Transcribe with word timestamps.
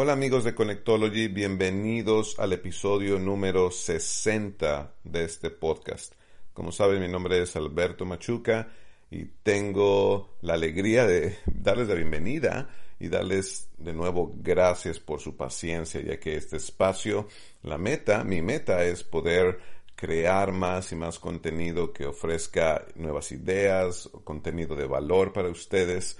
Hola 0.00 0.12
amigos 0.12 0.44
de 0.44 0.54
Connectology, 0.54 1.26
bienvenidos 1.26 2.38
al 2.38 2.52
episodio 2.52 3.18
número 3.18 3.72
60 3.72 4.94
de 5.02 5.24
este 5.24 5.50
podcast. 5.50 6.12
Como 6.52 6.70
saben, 6.70 7.00
mi 7.00 7.08
nombre 7.08 7.42
es 7.42 7.56
Alberto 7.56 8.06
Machuca 8.06 8.68
y 9.10 9.24
tengo 9.24 10.36
la 10.42 10.54
alegría 10.54 11.04
de 11.04 11.38
darles 11.46 11.88
la 11.88 11.96
bienvenida 11.96 12.68
y 13.00 13.08
darles 13.08 13.70
de 13.76 13.92
nuevo 13.92 14.36
gracias 14.36 15.00
por 15.00 15.18
su 15.18 15.36
paciencia, 15.36 16.00
ya 16.00 16.20
que 16.20 16.36
este 16.36 16.58
espacio, 16.58 17.26
la 17.64 17.76
meta, 17.76 18.22
mi 18.22 18.40
meta 18.40 18.84
es 18.84 19.02
poder 19.02 19.58
crear 19.96 20.52
más 20.52 20.92
y 20.92 20.94
más 20.94 21.18
contenido 21.18 21.92
que 21.92 22.06
ofrezca 22.06 22.86
nuevas 22.94 23.32
ideas, 23.32 24.08
contenido 24.22 24.76
de 24.76 24.86
valor 24.86 25.32
para 25.32 25.48
ustedes 25.48 26.16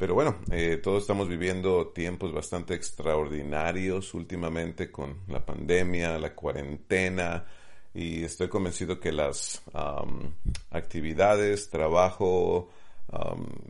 pero 0.00 0.14
bueno, 0.14 0.38
eh, 0.50 0.80
todos 0.82 1.02
estamos 1.02 1.28
viviendo 1.28 1.88
tiempos 1.88 2.32
bastante 2.32 2.72
extraordinarios 2.72 4.14
últimamente 4.14 4.90
con 4.90 5.18
la 5.28 5.44
pandemia, 5.44 6.18
la 6.18 6.34
cuarentena, 6.34 7.44
y 7.92 8.24
estoy 8.24 8.48
convencido 8.48 8.98
que 8.98 9.12
las 9.12 9.60
actividades, 10.70 11.68
trabajo, 11.68 12.70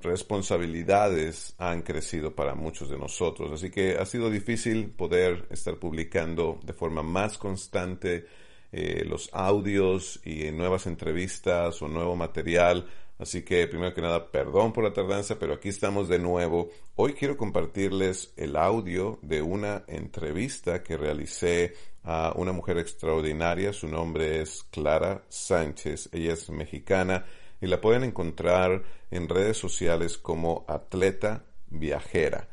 responsabilidades 0.02 1.57
han 1.59 1.83
crecido 1.83 2.33
para 2.33 2.55
muchos 2.55 2.88
de 2.91 2.99
nosotros. 2.99 3.51
Así 3.51 3.69
que 3.73 3.97
ha 3.97 4.07
sido 4.07 4.30
difícil 4.30 4.91
poder 4.91 5.49
estar 5.51 5.79
publicando 5.79 6.60
de 6.62 6.74
forma 6.74 7.02
más 7.02 7.38
constante 7.38 8.27
eh, 8.71 9.05
los 9.05 9.30
audios 9.33 10.21
y 10.24 10.52
nuevas 10.52 10.87
entrevistas 10.87 11.83
o 11.83 11.88
nuevo 11.88 12.15
material 12.15 12.87
Así 13.20 13.42
que 13.42 13.66
primero 13.66 13.92
que 13.92 14.01
nada, 14.01 14.30
perdón 14.30 14.73
por 14.73 14.83
la 14.83 14.95
tardanza, 14.95 15.38
pero 15.38 15.52
aquí 15.52 15.69
estamos 15.69 16.09
de 16.09 16.19
nuevo. 16.19 16.70
Hoy 16.97 17.12
quiero 17.12 17.37
compartirles 17.37 18.33
el 18.38 18.56
audio 18.56 19.19
de 19.20 19.43
una 19.43 19.84
entrevista 19.88 20.83
que 20.83 20.96
realicé 20.96 21.74
a 22.02 22.33
una 22.34 22.52
mujer 22.52 22.79
extraordinaria. 22.79 23.74
Su 23.74 23.88
nombre 23.88 24.40
es 24.40 24.62
Clara 24.71 25.23
Sánchez. 25.29 26.09
Ella 26.12 26.32
es 26.32 26.49
mexicana 26.49 27.27
y 27.60 27.66
la 27.66 27.79
pueden 27.79 28.04
encontrar 28.04 28.85
en 29.10 29.29
redes 29.29 29.59
sociales 29.59 30.16
como 30.16 30.65
atleta 30.66 31.45
viajera. 31.68 32.49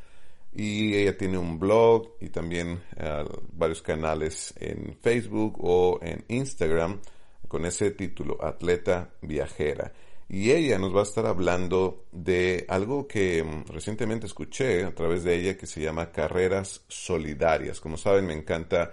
Y 0.53 0.95
ella 0.97 1.17
tiene 1.17 1.37
un 1.37 1.59
blog 1.59 2.17
y 2.19 2.27
también 2.27 2.83
eh, 2.97 3.23
varios 3.53 3.81
canales 3.81 4.53
en 4.59 4.97
Facebook 5.01 5.59
o 5.61 5.99
en 6.01 6.25
Instagram 6.27 6.99
con 7.47 7.65
ese 7.65 7.91
título, 7.91 8.43
Atleta 8.43 9.11
Viajera 9.21 9.93
y 10.29 10.51
ella 10.51 10.77
nos 10.77 10.93
va 10.93 11.01
a 11.01 11.03
estar 11.03 11.25
hablando 11.25 12.05
de 12.11 12.65
algo 12.67 13.07
que 13.07 13.43
mm, 13.43 13.71
recientemente 13.71 14.25
escuché 14.25 14.83
a 14.83 14.93
través 14.93 15.23
de 15.23 15.35
ella 15.35 15.57
que 15.57 15.67
se 15.67 15.81
llama 15.81 16.11
carreras 16.11 16.83
solidarias. 16.87 17.79
Como 17.79 17.97
saben, 17.97 18.25
me 18.25 18.33
encanta 18.33 18.91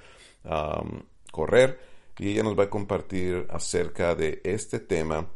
correr 1.33 1.81
y 2.19 2.29
ella 2.29 2.43
nos 2.43 2.59
va 2.59 2.65
a 2.65 2.71
compartir 2.71 3.47
acerca 3.49 4.15
de 4.15 4.41
este 4.45 4.79
tema. 4.79 5.27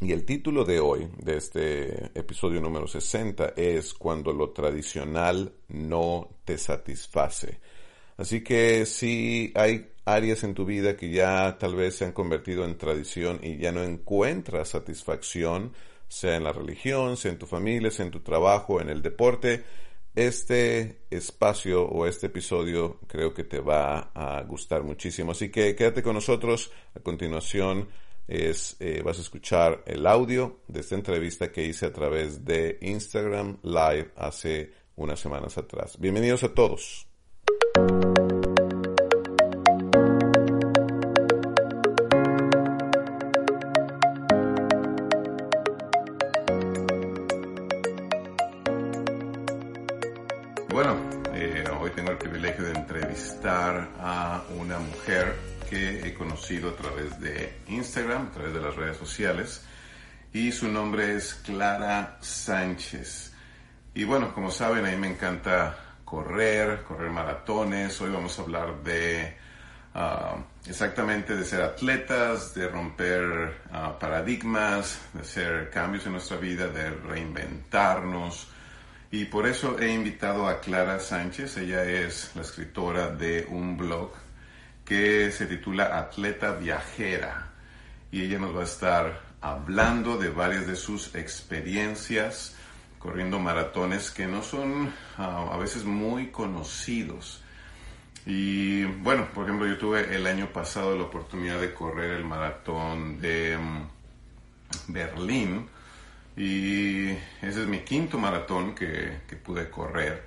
Y 0.00 0.12
el 0.12 0.24
título 0.24 0.64
de 0.64 0.80
hoy, 0.80 1.08
de 1.18 1.36
este 1.36 2.18
episodio 2.18 2.60
número 2.60 2.86
60, 2.86 3.54
es 3.56 3.94
Cuando 3.94 4.32
lo 4.32 4.50
tradicional 4.50 5.52
no 5.68 6.28
te 6.44 6.58
satisface. 6.58 7.60
Así 8.16 8.42
que 8.42 8.84
si 8.86 9.52
hay 9.54 9.92
áreas 10.14 10.44
en 10.44 10.54
tu 10.54 10.64
vida 10.64 10.96
que 10.96 11.10
ya 11.10 11.56
tal 11.58 11.74
vez 11.74 11.96
se 11.96 12.04
han 12.04 12.12
convertido 12.12 12.64
en 12.64 12.78
tradición 12.78 13.40
y 13.42 13.58
ya 13.58 13.72
no 13.72 13.82
encuentras 13.82 14.70
satisfacción, 14.70 15.72
sea 16.08 16.36
en 16.36 16.44
la 16.44 16.52
religión, 16.52 17.16
sea 17.16 17.32
en 17.32 17.38
tu 17.38 17.46
familia, 17.46 17.90
sea 17.90 18.06
en 18.06 18.12
tu 18.12 18.20
trabajo, 18.20 18.80
en 18.80 18.88
el 18.88 19.02
deporte, 19.02 19.64
este 20.14 21.02
espacio 21.10 21.84
o 21.84 22.06
este 22.06 22.26
episodio 22.26 22.98
creo 23.06 23.32
que 23.32 23.44
te 23.44 23.60
va 23.60 24.10
a 24.14 24.42
gustar 24.42 24.82
muchísimo. 24.82 25.32
Así 25.32 25.50
que 25.50 25.76
quédate 25.76 26.02
con 26.02 26.14
nosotros. 26.14 26.72
A 26.96 27.00
continuación 27.00 27.88
es, 28.26 28.76
eh, 28.80 29.02
vas 29.04 29.18
a 29.18 29.22
escuchar 29.22 29.82
el 29.86 30.06
audio 30.06 30.60
de 30.66 30.80
esta 30.80 30.94
entrevista 30.94 31.52
que 31.52 31.64
hice 31.64 31.86
a 31.86 31.92
través 31.92 32.44
de 32.44 32.78
Instagram 32.80 33.58
Live 33.62 34.12
hace 34.16 34.72
unas 34.96 35.20
semanas 35.20 35.56
atrás. 35.56 35.98
Bienvenidos 36.00 36.42
a 36.42 36.52
todos. 36.52 37.06
A 56.66 56.76
través 56.76 57.20
de 57.20 57.58
Instagram, 57.68 58.28
a 58.28 58.30
través 58.30 58.54
de 58.54 58.60
las 58.60 58.76
redes 58.76 58.96
sociales, 58.96 59.62
y 60.32 60.52
su 60.52 60.68
nombre 60.68 61.14
es 61.14 61.34
Clara 61.34 62.18
Sánchez. 62.20 63.32
Y 63.94 64.04
bueno, 64.04 64.34
como 64.34 64.50
saben, 64.50 64.84
a 64.86 64.90
mí 64.90 64.96
me 64.96 65.08
encanta 65.08 65.76
correr, 66.04 66.82
correr 66.82 67.10
maratones. 67.10 68.00
Hoy 68.00 68.10
vamos 68.10 68.38
a 68.38 68.42
hablar 68.42 68.82
de 68.82 69.36
ah, 69.94 70.36
exactamente 70.66 71.34
de 71.36 71.44
ser 71.44 71.62
atletas, 71.62 72.54
de 72.54 72.68
romper 72.68 73.62
ah, 73.72 73.98
paradigmas, 73.98 75.00
de 75.14 75.20
hacer 75.20 75.70
cambios 75.70 76.06
en 76.06 76.12
nuestra 76.12 76.36
vida, 76.36 76.68
de 76.68 76.90
reinventarnos. 76.90 78.48
Y 79.10 79.24
por 79.24 79.46
eso 79.46 79.78
he 79.78 79.90
invitado 79.90 80.46
a 80.46 80.60
Clara 80.60 81.00
Sánchez. 81.00 81.56
Ella 81.56 81.84
es 81.84 82.32
la 82.34 82.42
escritora 82.42 83.08
de 83.08 83.46
un 83.48 83.76
blog 83.76 84.27
que 84.88 85.30
se 85.32 85.44
titula 85.44 85.98
Atleta 85.98 86.52
Viajera 86.52 87.50
y 88.10 88.22
ella 88.22 88.38
nos 88.38 88.56
va 88.56 88.62
a 88.62 88.64
estar 88.64 89.20
hablando 89.42 90.16
de 90.16 90.30
varias 90.30 90.66
de 90.66 90.76
sus 90.76 91.14
experiencias 91.14 92.56
corriendo 92.98 93.38
maratones 93.38 94.10
que 94.10 94.26
no 94.26 94.42
son 94.42 94.90
ah, 95.18 95.50
a 95.52 95.58
veces 95.58 95.84
muy 95.84 96.28
conocidos. 96.28 97.42
Y 98.24 98.84
bueno, 98.84 99.28
por 99.34 99.44
ejemplo, 99.44 99.66
yo 99.66 99.76
tuve 99.76 100.16
el 100.16 100.26
año 100.26 100.50
pasado 100.54 100.96
la 100.96 101.04
oportunidad 101.04 101.60
de 101.60 101.74
correr 101.74 102.12
el 102.12 102.24
maratón 102.24 103.20
de 103.20 103.58
mm, 103.58 103.88
Berlín 104.88 105.68
y 106.34 107.10
ese 107.42 107.62
es 107.62 107.66
mi 107.66 107.80
quinto 107.80 108.16
maratón 108.16 108.74
que, 108.74 109.20
pude 109.44 109.68
correr. 109.68 110.24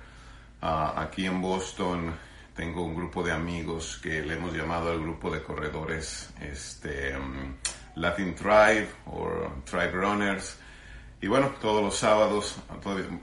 Ah, 0.60 0.94
aquí 0.98 1.26
en 1.26 1.42
Boston 1.42 2.14
tengo 2.54 2.84
un 2.84 2.94
grupo 2.94 3.22
de 3.22 3.32
amigos 3.32 3.98
que 4.02 4.22
le 4.22 4.34
hemos 4.34 4.52
llamado 4.52 4.90
al 4.90 5.00
grupo 5.00 5.30
de 5.30 5.42
corredores 5.42 6.32
este, 6.40 7.16
um, 7.16 7.54
Latin 7.96 8.34
Tribe 8.34 8.88
o 9.06 9.62
Tribe 9.64 9.92
Runners. 9.92 10.58
Y 11.20 11.28
bueno, 11.28 11.54
todos 11.60 11.82
los 11.82 11.96
sábados, 11.96 12.56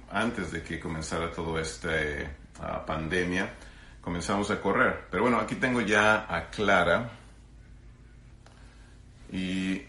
antes 0.10 0.52
de 0.52 0.64
que 0.64 0.80
comenzara 0.80 1.32
toda 1.32 1.62
esta 1.62 1.90
uh, 1.90 2.86
pandemia, 2.86 3.54
comenzamos 4.02 4.50
a 4.52 4.60
correr. 4.60 5.08
Pero 5.12 5.24
bueno, 5.24 5.38
aquí 5.38 5.56
tengo 5.56 5.82
ya 5.82 6.26
a 6.34 6.50
Clara. 6.50 7.12
Y 9.32 9.84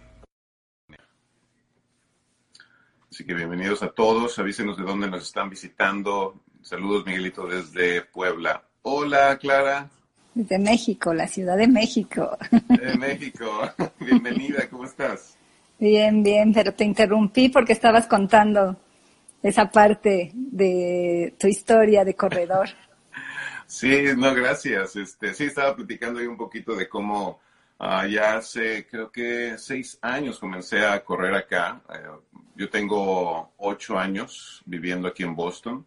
Así 3.11 3.27
que 3.27 3.35
bienvenidos 3.35 3.83
a 3.83 3.91
todos, 3.91 4.39
avísenos 4.39 4.77
de 4.77 4.85
dónde 4.85 5.09
nos 5.09 5.25
están 5.25 5.51
visitando. 5.51 6.43
Saludos 6.63 7.05
Miguelito 7.05 7.47
desde 7.47 8.03
Puebla. 8.03 8.70
Hola, 8.83 9.37
Clara. 9.37 9.91
Desde 10.35 10.59
México, 10.59 11.13
la 11.13 11.29
Ciudad 11.29 11.59
de 11.59 11.69
México. 11.69 12.39
De 12.51 12.97
México. 12.97 13.47
Bienvenida, 14.01 14.67
¿cómo 14.71 14.85
estás? 14.85 15.37
Bien, 15.79 16.23
bien, 16.23 16.53
pero 16.55 16.73
te 16.73 16.85
interrumpí 16.85 17.51
porque 17.51 17.75
estabas 17.75 18.07
contando 18.07 18.81
esa 19.43 19.71
parte 19.71 20.31
de 20.35 21.35
tu 21.39 21.47
historia 21.47 22.05
de 22.05 22.15
corredor. 22.15 22.69
Sí, 23.67 24.03
no, 24.17 24.35
gracias. 24.35 24.97
Este, 24.97 25.33
sí, 25.33 25.45
estaba 25.45 25.77
platicando 25.77 26.19
ahí 26.19 26.27
un 26.27 26.37
poquito 26.37 26.75
de 26.75 26.89
cómo 26.89 27.39
ah, 27.79 28.05
ya 28.05 28.39
hace, 28.39 28.85
creo 28.89 29.13
que 29.13 29.57
seis 29.59 29.97
años 30.03 30.41
comencé 30.41 30.85
a 30.85 31.05
correr 31.05 31.33
acá. 31.37 31.81
Eh, 31.89 32.35
yo 32.57 32.69
tengo 32.69 33.53
ocho 33.59 33.97
años 33.97 34.61
viviendo 34.67 35.07
aquí 35.07 35.23
en 35.23 35.37
Boston 35.37 35.87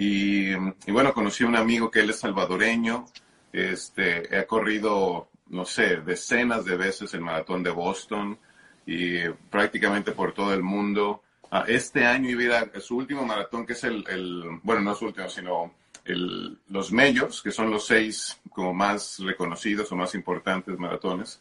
y, 0.00 0.54
bueno, 0.92 1.12
conocí 1.12 1.42
a 1.42 1.48
un 1.48 1.56
amigo 1.56 1.90
que 1.90 1.98
él 1.98 2.10
es 2.10 2.20
salvadoreño. 2.20 3.06
Este, 3.52 4.38
he 4.38 4.46
corrido, 4.46 5.28
no 5.48 5.64
sé, 5.64 5.96
decenas 5.96 6.64
de 6.64 6.76
veces 6.76 7.12
el 7.14 7.20
maratón 7.20 7.64
de 7.64 7.70
Boston 7.70 8.38
y 8.86 9.28
prácticamente 9.50 10.12
por 10.12 10.32
todo 10.32 10.54
el 10.54 10.62
mundo. 10.62 11.24
Ah, 11.50 11.64
este 11.66 12.06
año 12.06 12.30
iba 12.30 12.60
a 12.60 12.80
su 12.80 12.96
último 12.96 13.26
maratón, 13.26 13.66
que 13.66 13.72
es 13.72 13.82
el, 13.82 14.04
el 14.08 14.60
bueno, 14.62 14.82
no 14.82 14.94
su 14.94 15.06
último, 15.06 15.28
sino 15.28 15.74
el, 16.04 16.56
los 16.68 16.92
medios, 16.92 17.42
que 17.42 17.50
son 17.50 17.68
los 17.68 17.84
seis 17.84 18.40
como 18.50 18.72
más 18.72 19.18
reconocidos 19.18 19.90
o 19.90 19.96
más 19.96 20.14
importantes 20.14 20.78
maratones. 20.78 21.40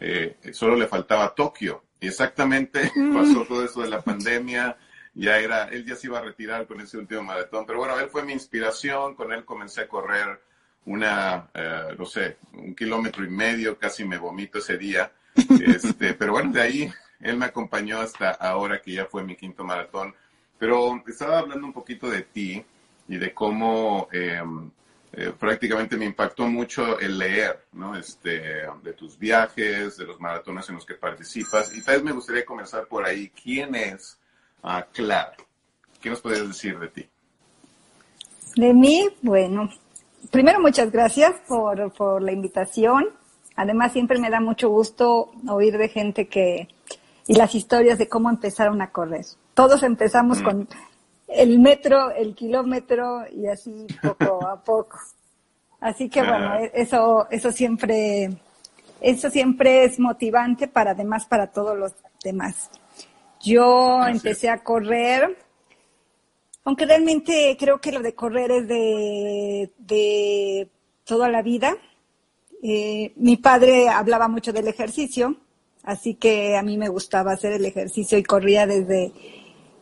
Eh, 0.00 0.38
solo 0.54 0.76
le 0.76 0.86
faltaba 0.86 1.34
Tokio. 1.34 1.82
Y 2.00 2.06
exactamente 2.06 2.90
pasó 3.12 3.44
todo 3.44 3.66
eso 3.66 3.82
de 3.82 3.90
la 3.90 4.00
pandemia 4.00 4.78
ya 5.18 5.38
era, 5.38 5.64
él 5.64 5.84
ya 5.84 5.96
se 5.96 6.06
iba 6.06 6.18
a 6.18 6.22
retirar 6.22 6.66
con 6.66 6.80
ese 6.80 6.96
último 6.96 7.22
maratón, 7.24 7.66
pero 7.66 7.80
bueno, 7.80 7.98
él 7.98 8.08
fue 8.08 8.22
mi 8.22 8.32
inspiración, 8.32 9.16
con 9.16 9.32
él 9.32 9.44
comencé 9.44 9.82
a 9.82 9.88
correr 9.88 10.40
una, 10.86 11.50
eh, 11.52 11.94
no 11.98 12.06
sé, 12.06 12.36
un 12.52 12.74
kilómetro 12.74 13.24
y 13.24 13.28
medio, 13.28 13.76
casi 13.76 14.04
me 14.04 14.16
vomito 14.16 14.58
ese 14.58 14.78
día, 14.78 15.10
este, 15.66 16.14
pero 16.14 16.32
bueno, 16.32 16.52
de 16.52 16.62
ahí 16.62 16.92
él 17.20 17.36
me 17.36 17.46
acompañó 17.46 18.00
hasta 18.00 18.30
ahora 18.30 18.80
que 18.80 18.92
ya 18.92 19.06
fue 19.06 19.24
mi 19.24 19.34
quinto 19.34 19.64
maratón, 19.64 20.14
pero 20.56 21.02
estaba 21.06 21.40
hablando 21.40 21.66
un 21.66 21.72
poquito 21.72 22.08
de 22.08 22.22
ti 22.22 22.64
y 23.08 23.16
de 23.16 23.34
cómo 23.34 24.08
em, 24.12 24.70
eh, 25.12 25.32
prácticamente 25.36 25.96
me 25.96 26.04
impactó 26.04 26.46
mucho 26.46 26.98
el 27.00 27.18
leer, 27.18 27.64
¿no? 27.72 27.96
Este, 27.96 28.66
de 28.82 28.92
tus 28.92 29.18
viajes, 29.18 29.96
de 29.96 30.04
los 30.04 30.20
maratones 30.20 30.68
en 30.68 30.76
los 30.76 30.84
que 30.84 30.94
participas. 30.94 31.74
Y 31.74 31.82
tal 31.82 31.96
vez 31.96 32.04
me 32.04 32.12
gustaría 32.12 32.44
comenzar 32.44 32.86
por 32.86 33.06
ahí. 33.06 33.30
¿Quién 33.30 33.74
es 33.74 34.18
uh, 34.62 34.82
Clara? 34.92 35.34
¿Qué 36.00 36.10
nos 36.10 36.20
puedes 36.20 36.46
decir 36.46 36.78
de 36.78 36.88
ti? 36.88 37.08
De 38.56 38.74
mí, 38.74 39.08
bueno, 39.22 39.70
primero 40.30 40.60
muchas 40.60 40.90
gracias 40.90 41.34
por, 41.46 41.92
por 41.92 42.22
la 42.22 42.32
invitación. 42.32 43.08
Además, 43.56 43.92
siempre 43.92 44.18
me 44.18 44.30
da 44.30 44.40
mucho 44.40 44.68
gusto 44.68 45.32
oír 45.48 45.78
de 45.78 45.88
gente 45.88 46.28
que, 46.28 46.68
y 47.26 47.34
las 47.34 47.54
historias 47.54 47.98
de 47.98 48.08
cómo 48.08 48.30
empezaron 48.30 48.80
a 48.80 48.90
correr. 48.90 49.26
Todos 49.54 49.82
empezamos 49.82 50.40
mm. 50.40 50.44
con 50.44 50.68
el 51.28 51.58
metro, 51.58 52.10
el 52.10 52.34
kilómetro 52.34 53.24
y 53.30 53.46
así 53.46 53.86
poco 54.02 54.46
a 54.46 54.60
poco. 54.64 54.98
Así 55.80 56.08
que 56.08 56.20
bueno, 56.22 56.54
e-, 56.54 56.72
eso, 56.74 57.28
eso 57.30 57.52
siempre, 57.52 58.30
eso 59.00 59.30
siempre 59.30 59.84
es 59.84 59.98
motivante 59.98 60.68
para 60.68 60.92
además 60.92 61.26
para 61.26 61.48
todos 61.48 61.76
los 61.78 61.92
demás. 62.24 62.70
Yo 63.40 64.06
empecé 64.06 64.48
a 64.48 64.62
correr, 64.62 65.36
aunque 66.64 66.86
realmente 66.86 67.56
creo 67.58 67.80
que 67.80 67.92
lo 67.92 68.00
de 68.00 68.14
correr 68.14 68.50
es 68.50 68.68
de, 68.68 69.72
de 69.78 70.68
toda 71.04 71.28
la 71.28 71.42
vida. 71.42 71.76
Eh, 72.62 73.12
mi 73.16 73.36
padre 73.36 73.88
hablaba 73.88 74.28
mucho 74.28 74.52
del 74.52 74.66
ejercicio, 74.68 75.36
así 75.84 76.14
que 76.14 76.56
a 76.56 76.62
mí 76.62 76.76
me 76.76 76.88
gustaba 76.88 77.32
hacer 77.32 77.52
el 77.52 77.64
ejercicio 77.64 78.18
y 78.18 78.24
corría 78.24 78.66
desde 78.66 79.12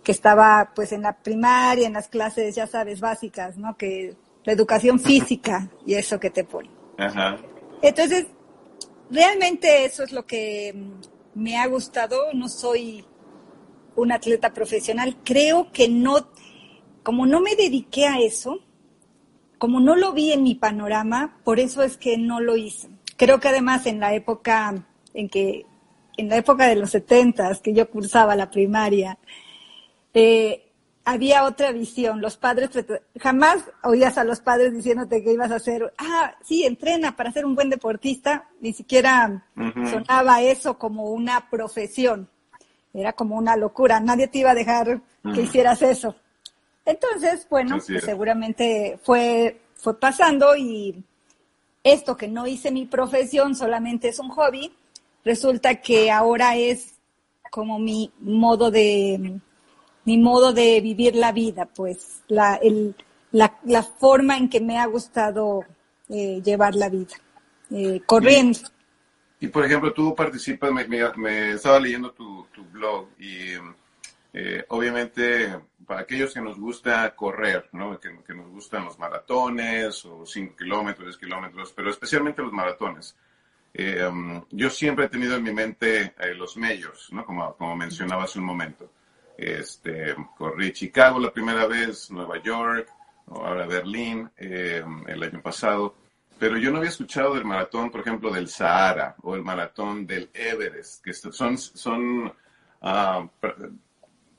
que 0.04 0.12
estaba 0.12 0.72
pues 0.74 0.92
en 0.92 1.02
la 1.02 1.16
primaria, 1.16 1.86
en 1.86 1.94
las 1.94 2.08
clases, 2.08 2.54
ya 2.54 2.66
sabes, 2.66 3.00
básicas, 3.00 3.56
¿no? 3.56 3.76
Que 3.76 4.14
la 4.44 4.52
educación 4.52 5.00
física 5.00 5.68
y 5.84 5.94
eso 5.94 6.20
que 6.20 6.30
te 6.30 6.44
pone. 6.44 6.70
Ajá. 6.98 7.38
Entonces, 7.82 8.26
realmente 9.10 9.84
eso 9.84 10.04
es 10.04 10.12
lo 10.12 10.24
que 10.24 10.74
me 11.34 11.56
ha 11.56 11.66
gustado. 11.66 12.32
No 12.34 12.48
soy 12.48 13.04
un 13.96 14.12
atleta 14.12 14.52
profesional. 14.52 15.16
Creo 15.24 15.72
que 15.72 15.88
no, 15.88 16.28
como 17.02 17.26
no 17.26 17.40
me 17.40 17.56
dediqué 17.56 18.06
a 18.06 18.20
eso, 18.20 18.60
como 19.58 19.80
no 19.80 19.96
lo 19.96 20.12
vi 20.12 20.32
en 20.32 20.42
mi 20.42 20.54
panorama, 20.54 21.38
por 21.42 21.58
eso 21.58 21.82
es 21.82 21.96
que 21.96 22.18
no 22.18 22.40
lo 22.40 22.56
hice. 22.56 22.88
Creo 23.16 23.40
que 23.40 23.48
además 23.48 23.86
en 23.86 24.00
la 24.00 24.14
época 24.14 24.86
en 25.14 25.28
que, 25.28 25.66
en 26.16 26.28
la 26.28 26.36
época 26.36 26.66
de 26.66 26.76
los 26.76 26.90
setentas, 26.90 27.60
que 27.60 27.72
yo 27.72 27.90
cursaba 27.90 28.36
la 28.36 28.50
primaria, 28.50 29.18
eh, 30.14 30.66
había 31.04 31.44
otra 31.44 31.72
visión. 31.72 32.20
Los 32.20 32.36
padres, 32.36 32.70
jamás 33.18 33.58
oías 33.82 34.18
a 34.18 34.24
los 34.24 34.40
padres 34.40 34.74
diciéndote 34.74 35.22
que 35.22 35.32
ibas 35.32 35.50
a 35.50 35.56
hacer, 35.56 35.92
ah, 35.98 36.34
sí, 36.44 36.64
entrena 36.64 37.16
para 37.16 37.32
ser 37.32 37.46
un 37.46 37.54
buen 37.54 37.70
deportista. 37.70 38.48
Ni 38.60 38.72
siquiera 38.72 39.46
sonaba 39.90 40.42
eso 40.42 40.78
como 40.78 41.10
una 41.10 41.48
profesión. 41.48 42.28
Era 42.96 43.12
como 43.12 43.36
una 43.36 43.56
locura. 43.56 44.00
Nadie 44.00 44.28
te 44.28 44.38
iba 44.38 44.50
a 44.50 44.54
dejar 44.54 45.00
que 45.34 45.42
hicieras 45.42 45.82
eso. 45.82 46.16
Entonces, 46.84 47.46
bueno, 47.50 47.78
pues 47.86 48.04
seguramente 48.04 48.98
fue, 49.02 49.60
fue 49.74 49.98
pasando 49.98 50.56
y 50.56 51.04
esto 51.82 52.16
que 52.16 52.28
no 52.28 52.46
hice 52.46 52.70
mi 52.70 52.86
profesión 52.86 53.54
solamente 53.54 54.08
es 54.08 54.18
un 54.18 54.30
hobby, 54.30 54.72
resulta 55.24 55.76
que 55.76 56.10
ahora 56.10 56.56
es 56.56 56.94
como 57.50 57.78
mi 57.78 58.12
modo 58.20 58.70
de, 58.70 59.40
mi 60.04 60.18
modo 60.18 60.52
de 60.52 60.80
vivir 60.80 61.16
la 61.16 61.32
vida, 61.32 61.66
pues 61.66 62.22
la, 62.28 62.56
el, 62.56 62.94
la, 63.32 63.58
la 63.64 63.82
forma 63.82 64.36
en 64.36 64.48
que 64.48 64.60
me 64.60 64.78
ha 64.78 64.86
gustado 64.86 65.64
eh, 66.08 66.40
llevar 66.44 66.74
la 66.74 66.88
vida, 66.88 67.14
eh, 67.70 68.00
corriendo. 68.06 68.60
Y, 69.38 69.48
por 69.48 69.64
ejemplo, 69.64 69.92
tú 69.92 70.14
participas, 70.14 70.72
me, 70.72 70.86
me, 70.88 71.52
estaba 71.52 71.78
leyendo 71.78 72.10
tu, 72.12 72.46
tu 72.54 72.55
blog 72.76 73.08
y 73.18 73.54
eh, 74.32 74.64
obviamente 74.68 75.58
para 75.86 76.00
aquellos 76.00 76.34
que 76.34 76.40
nos 76.40 76.58
gusta 76.58 77.14
correr, 77.14 77.68
¿no? 77.72 77.98
que, 77.98 78.18
que, 78.26 78.34
nos 78.34 78.48
gustan 78.48 78.84
los 78.84 78.98
maratones 78.98 80.04
o 80.04 80.26
5 80.26 80.56
kilómetros, 80.56 81.06
10 81.06 81.18
kilómetros, 81.18 81.72
pero 81.72 81.90
especialmente 81.90 82.42
los 82.42 82.52
maratones. 82.52 83.16
Um, 83.78 84.42
yo 84.50 84.70
siempre 84.70 85.04
he 85.04 85.08
tenido 85.08 85.36
en 85.36 85.42
mi 85.42 85.52
mente 85.52 86.14
los 86.34 86.56
medios, 86.56 87.08
¿no? 87.12 87.24
como, 87.26 87.54
como 87.56 87.76
mencionaba 87.76 88.24
hace 88.24 88.38
un 88.38 88.46
momento. 88.46 88.90
Este, 89.36 90.14
corrí 90.36 90.72
Chicago 90.72 91.20
la 91.20 91.32
primera 91.32 91.66
vez, 91.66 92.10
Nueva 92.10 92.42
York, 92.42 92.88
ahora 93.28 93.66
Berlín 93.66 94.30
eh, 94.36 94.82
el 95.06 95.22
año 95.22 95.42
pasado. 95.42 95.94
Pero 96.38 96.58
yo 96.58 96.70
no 96.70 96.78
había 96.78 96.90
escuchado 96.90 97.34
del 97.34 97.44
maratón, 97.44 97.90
por 97.90 98.00
ejemplo, 98.00 98.30
del 98.30 98.48
Sahara 98.48 99.14
o 99.22 99.34
el 99.34 99.42
maratón 99.42 100.06
del 100.06 100.30
Everest, 100.34 101.02
que 101.02 101.12
son, 101.14 101.56
son 101.56 102.32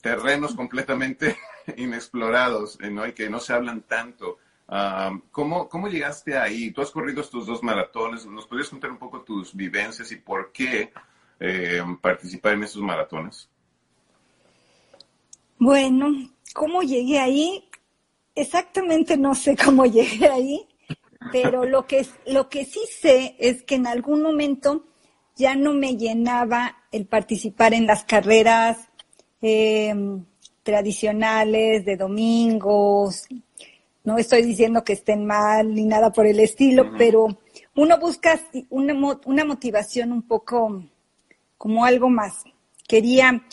terrenos 0.02 0.56
completamente 0.56 1.38
inexplorados 1.78 2.80
¿no? 2.80 3.08
y 3.08 3.14
que 3.14 3.30
no 3.30 3.40
se 3.40 3.54
hablan 3.54 3.82
tanto. 3.82 4.38
¿cómo, 5.32 5.70
¿Cómo 5.70 5.88
llegaste 5.88 6.38
ahí? 6.38 6.72
Tú 6.72 6.82
has 6.82 6.92
corrido 6.92 7.22
estos 7.22 7.46
dos 7.46 7.64
maratones. 7.64 8.26
¿Nos 8.26 8.48
podrías 8.48 8.70
contar 8.70 8.92
un 8.92 8.98
poco 8.98 9.22
tus 9.22 9.56
vivencias 9.56 10.12
y 10.12 10.18
por 10.18 10.52
qué 10.52 10.92
eh, 11.40 11.82
participar 12.02 12.54
en 12.54 12.64
estos 12.64 12.82
maratones? 12.82 13.50
Bueno, 15.60 16.08
¿cómo 16.54 16.82
llegué 16.84 17.20
ahí? 17.20 17.70
Exactamente 18.36 19.18
no 19.18 19.34
sé 19.34 19.56
cómo 19.56 19.86
llegué 19.88 20.28
ahí, 20.28 20.68
pero 21.32 21.66
lo 21.66 21.88
que, 21.88 22.06
lo 22.28 22.50
que 22.50 22.66
sí 22.66 22.82
sé 22.88 23.36
es 23.40 23.64
que 23.64 23.76
en 23.76 23.88
algún 23.88 24.22
momento 24.22 24.86
ya 25.36 25.56
no 25.56 25.74
me 25.74 25.98
llenaba 25.98 26.77
el 26.92 27.06
participar 27.06 27.74
en 27.74 27.88
las 27.88 28.04
carreras 28.04 28.78
em, 29.42 30.26
tradicionales 30.64 31.86
de 31.86 31.98
domingos. 31.98 33.28
No 34.04 34.18
estoy 34.18 34.42
diciendo 34.44 34.84
que 34.84 34.94
estén 34.94 35.26
mal 35.26 35.74
ni 35.74 35.86
nada 35.86 36.12
por 36.12 36.26
el 36.26 36.40
estilo, 36.40 36.92
pero 36.98 37.28
uno 37.76 38.00
busca 38.00 38.40
una, 38.70 39.20
una 39.26 39.46
motivación 39.46 40.12
un 40.12 40.22
poco 40.24 40.84
como 41.58 41.86
algo 41.86 42.10
más. 42.10 42.44
Quería 42.88 43.44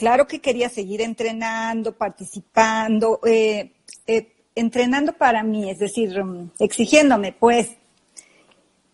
Claro 0.00 0.26
que 0.26 0.40
quería 0.40 0.70
seguir 0.70 1.02
entrenando, 1.02 1.92
participando, 1.92 3.20
eh, 3.22 3.72
eh, 4.06 4.32
entrenando 4.54 5.12
para 5.12 5.42
mí, 5.42 5.68
es 5.68 5.78
decir, 5.78 6.18
exigiéndome, 6.58 7.34
pues, 7.34 7.76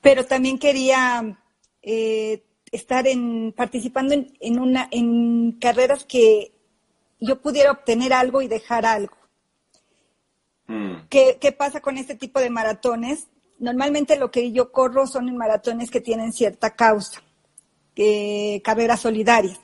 pero 0.01 0.27
también 0.27 0.59
quería 0.59 1.39
eh, 1.81 2.43
estar 2.73 3.07
en, 3.07 3.53
participando 3.53 4.15
en, 4.15 4.61
una, 4.61 4.89
en 4.91 5.53
carreras 5.53 6.05
que 6.05 6.53
yo 7.21 7.41
pudiera 7.41 7.73
obtener 7.73 8.13
algo 8.13 8.43
y 8.43 8.49
dejar 8.49 8.85
algo. 8.87 9.17
Mm. 10.67 11.07
¿Qué, 11.09 11.39
¿Qué, 11.41 11.53
pasa 11.53 11.81
con 11.81 11.97
este 11.97 12.15
tipo 12.15 12.41
de 12.41 12.51
maratones? 12.51 13.29
Normalmente 13.59 14.19
lo 14.19 14.31
que 14.31 14.53
yo 14.53 14.73
corro 14.73 15.07
son 15.07 15.29
en 15.29 15.37
maratones 15.37 15.91
que 15.91 16.01
tienen 16.01 16.33
cierta 16.33 16.75
causa, 16.75 17.23
carreras 18.63 19.01
solidarias. 19.01 19.59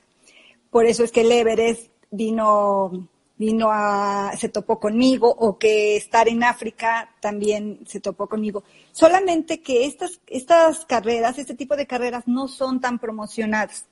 Por 0.71 0.85
eso 0.85 1.03
es 1.03 1.11
que 1.11 1.21
el 1.21 1.31
Everest 1.31 1.91
vino, 2.09 3.07
vino 3.43 3.67
a, 3.71 4.31
se 4.37 4.47
topó 4.47 4.79
conmigo, 4.79 5.27
o 5.29 5.57
que 5.57 5.97
estar 5.97 6.29
en 6.29 6.43
África 6.43 7.13
también 7.19 7.79
se 7.85 7.99
topó 7.99 8.27
conmigo. 8.27 8.63
Solamente 8.93 9.59
que 9.59 9.85
estas, 9.85 10.21
estas 10.27 10.85
carreras, 10.85 11.37
este 11.37 11.55
tipo 11.55 11.75
de 11.75 11.85
carreras 11.85 12.23
no 12.25 12.47
son 12.47 12.79
tan 12.79 12.99
promocionadas. 12.99 13.85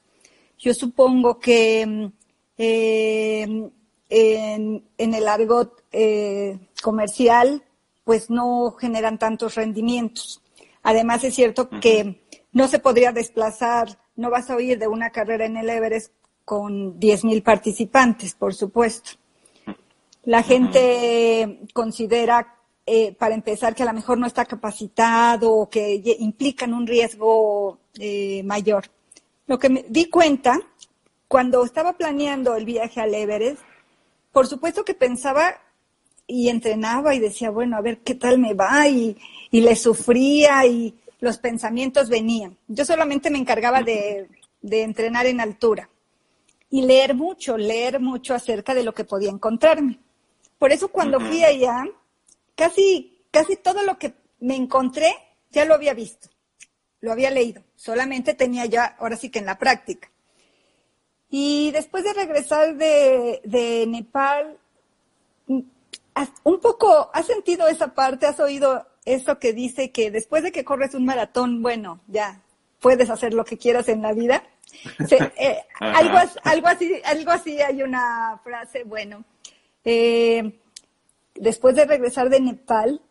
Yo 0.58 0.74
supongo 0.74 1.38
que 1.40 2.12
eh, 2.58 3.70
en, 4.10 5.14
el 5.14 5.28
argot 5.28 5.84
eh, 5.92 6.58
comercial, 6.82 7.64
pues 8.06 8.30
no 8.30 8.72
generan 8.80 9.20
tantos 9.20 9.56
rendimientos. 9.56 10.42
Además 10.82 11.26
es 11.26 11.36
cierto 11.36 11.70
que 11.70 12.22
no 12.54 12.70
se 12.70 12.80
podría 12.80 13.12
desplazar, 13.12 14.00
no 14.16 14.30
vas 14.30 14.50
a 14.50 14.56
oír 14.56 14.80
de 14.80 14.88
una 14.88 15.10
carrera 15.10 15.46
en 15.46 15.58
el 15.58 15.70
Everest 15.70 16.14
con 16.46 17.00
10.000 17.00 17.44
participantes, 17.44 18.34
por 18.34 18.54
supuesto. 18.54 19.21
La 20.24 20.44
gente 20.44 21.62
considera, 21.74 22.56
eh, 22.86 23.14
para 23.14 23.34
empezar, 23.34 23.74
que 23.74 23.84
a 23.84 23.88
lo 23.88 23.94
mejor 23.94 24.18
no 24.18 24.28
está 24.28 24.46
capacitado 24.46 25.52
o 25.52 25.70
que 25.70 26.02
implican 26.20 26.74
un 26.74 26.86
riesgo 26.86 27.80
eh, 28.00 28.44
mayor. 28.44 28.86
Lo 29.48 29.58
que 29.58 29.70
me 29.70 29.86
di 29.90 30.10
cuenta 30.10 30.60
cuando 31.28 31.64
estaba 31.64 31.94
planeando 31.94 32.56
el 32.56 32.66
viaje 32.66 33.02
al 33.02 33.16
Everest, 33.16 33.62
por 34.32 34.48
supuesto 34.48 34.86
que 34.86 34.94
pensaba 34.94 35.56
y 36.28 36.50
entrenaba 36.50 37.16
y 37.16 37.20
decía, 37.20 37.50
bueno, 37.50 37.76
a 37.76 37.82
ver 37.82 38.00
qué 38.00 38.16
tal 38.16 38.38
me 38.38 38.54
va 38.54 38.88
y, 38.88 39.18
y 39.50 39.62
le 39.62 39.76
sufría 39.76 40.66
y 40.66 40.94
los 41.20 41.38
pensamientos 41.40 42.10
venían. 42.10 42.58
Yo 42.68 42.86
solamente 42.86 43.30
me 43.30 43.40
encargaba 43.40 43.82
de, 43.82 44.30
de 44.62 44.84
entrenar 44.84 45.26
en 45.26 45.42
altura 45.42 45.90
y 46.70 46.84
leer 46.84 47.16
mucho, 47.16 47.58
leer 47.58 48.00
mucho 48.00 48.34
acerca 48.34 48.74
de 48.74 48.84
lo 48.84 48.94
que 48.94 49.04
podía 49.04 49.30
encontrarme. 49.30 50.00
Por 50.62 50.72
eso 50.72 50.90
cuando 50.90 51.20
fui 51.20 51.44
allá, 51.44 51.86
casi, 52.54 53.26
casi 53.32 53.56
todo 53.56 53.82
lo 53.82 53.98
que 53.98 54.14
me 54.42 54.56
encontré 54.56 55.12
ya 55.50 55.66
lo 55.66 55.74
había 55.74 55.96
visto, 55.96 56.30
lo 57.00 57.12
había 57.12 57.32
leído, 57.32 57.64
solamente 57.76 58.36
tenía 58.36 58.68
ya, 58.68 58.86
ahora 59.00 59.18
sí 59.18 59.32
que 59.32 59.40
en 59.40 59.48
la 59.48 59.58
práctica. 59.58 60.12
Y 61.32 61.72
después 61.72 62.04
de 62.04 62.14
regresar 62.14 62.76
de, 62.76 63.42
de 63.44 63.88
Nepal, 63.88 64.60
un 66.44 66.60
poco, 66.60 67.10
¿has 67.12 67.26
sentido 67.26 67.68
esa 67.68 67.96
parte? 67.96 68.28
¿Has 68.28 68.40
oído 68.40 68.86
eso 69.04 69.40
que 69.40 69.54
dice 69.54 69.90
que 69.90 70.12
después 70.12 70.44
de 70.44 70.52
que 70.52 70.64
corres 70.64 70.94
un 70.94 71.06
maratón, 71.06 71.64
bueno, 71.64 72.02
ya 72.06 72.40
puedes 72.80 73.10
hacer 73.10 73.34
lo 73.34 73.46
que 73.46 73.58
quieras 73.58 73.90
en 73.90 74.04
la 74.04 74.14
vida? 74.14 74.44
Eh, 75.10 75.58
algo, 75.80 76.20
algo, 76.44 76.68
así, 76.68 77.02
algo 77.04 77.32
así 77.32 77.60
hay 77.60 77.82
una 77.82 78.40
frase, 78.44 78.84
bueno, 78.84 79.26
eh, 79.84 80.60
después 81.36 81.76
de 81.76 81.86
regresar 81.86 82.30
de 82.30 82.40
Nepal, 82.40 83.02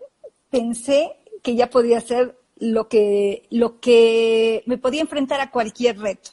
pensé 0.50 1.17
que 1.43 1.55
ya 1.55 1.71
podía 1.71 1.99
hacer 1.99 2.37
lo 2.59 2.89
que, 2.89 3.47
lo 3.50 3.81
que 3.81 4.62
me 4.67 4.79
podía 4.79 5.00
enfrentar 5.00 5.41
a 5.41 5.50
cualquier 5.50 5.99
reto. 5.99 6.31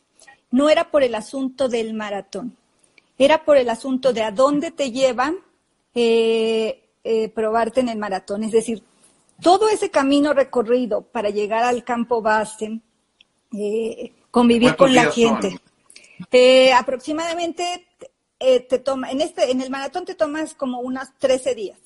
No 0.52 0.70
era 0.70 0.92
por 0.92 1.04
el 1.04 1.16
asunto 1.16 1.68
del 1.70 1.94
maratón, 1.94 2.56
era 3.18 3.44
por 3.44 3.58
el 3.58 3.70
asunto 3.70 4.14
de 4.14 4.24
a 4.24 4.32
dónde 4.32 4.72
te 4.72 4.92
llevan 4.92 5.38
eh, 5.96 6.82
probarte 7.34 7.80
en 7.80 7.90
el 7.90 7.98
maratón. 7.98 8.44
Es 8.44 8.52
decir, 8.52 8.84
todo 9.42 9.70
ese 9.70 9.90
camino 9.90 10.34
recorrido 10.34 11.02
para 11.02 11.30
llegar 11.30 11.64
al 11.64 11.84
campo 11.84 12.22
base, 12.22 12.80
convivir 14.32 14.76
con 14.76 14.94
la 14.94 15.12
gente. 15.12 15.60
Eh, 16.32 16.74
aproximadamente 16.74 17.88
eh, 18.40 18.60
te 18.62 18.80
toma, 18.80 19.12
en 19.12 19.22
este, 19.22 19.52
en 19.52 19.62
el 19.62 19.70
maratón 19.70 20.06
te 20.06 20.16
tomas 20.16 20.54
como 20.54 20.80
unos 20.80 21.10
13 21.18 21.56
días, 21.56 21.80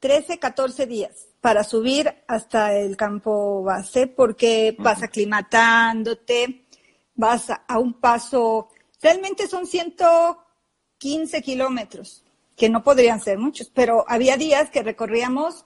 13, 0.00 0.38
14 0.38 0.86
días 0.86 1.26
para 1.40 1.64
subir 1.64 2.12
hasta 2.26 2.76
el 2.76 2.96
campo 2.96 3.62
base 3.62 4.06
porque 4.06 4.76
vas 4.78 5.02
aclimatándote, 5.02 6.66
vas 7.14 7.50
a, 7.50 7.78
un 7.78 7.94
paso, 7.94 8.68
realmente 9.00 9.48
son 9.48 9.66
115 9.66 11.42
kilómetros, 11.42 12.24
que 12.56 12.68
no 12.68 12.82
podrían 12.82 13.20
ser 13.20 13.38
muchos, 13.38 13.70
pero 13.72 14.04
había 14.08 14.36
días 14.36 14.70
que 14.70 14.82
recorríamos 14.82 15.64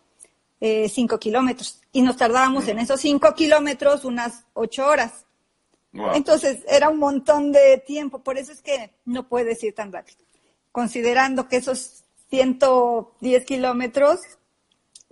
5 0.61 0.61
eh, 0.61 1.19
kilómetros 1.19 1.81
y 1.93 2.03
nos 2.03 2.17
tardábamos 2.17 2.69
en 2.69 2.79
esos 2.79 3.01
5 3.01 3.35
kilómetros 3.35 4.05
unas 4.05 4.45
8 4.55 4.87
horas. 4.87 5.25
Entonces 5.93 6.65
era 6.69 6.89
un 6.89 6.99
montón 6.99 7.53
de 7.53 7.79
tiempo, 7.79 8.21
por 8.21 8.39
eso 8.39 8.53
es 8.53 8.63
que 8.63 8.93
no 9.05 9.29
puedes 9.29 9.63
ir 9.65 9.75
tan 9.75 9.93
rápido. 9.93 10.19
Considerando 10.71 11.49
que 11.49 11.57
esos 11.57 12.05
110 12.31 13.45
kilómetros, 13.45 14.21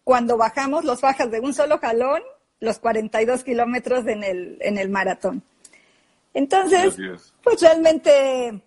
cuando 0.04 0.36
bajamos, 0.36 0.84
los 0.84 1.00
bajas 1.00 1.30
de 1.30 1.40
un 1.40 1.52
solo 1.52 1.78
jalón, 1.78 2.22
los 2.60 2.78
42 2.78 3.44
kilómetros 3.44 4.06
en 4.06 4.22
el, 4.22 4.58
en 4.60 4.78
el 4.78 4.88
maratón. 4.88 5.42
Entonces, 6.32 6.96
pues 7.42 7.60
realmente 7.60 8.62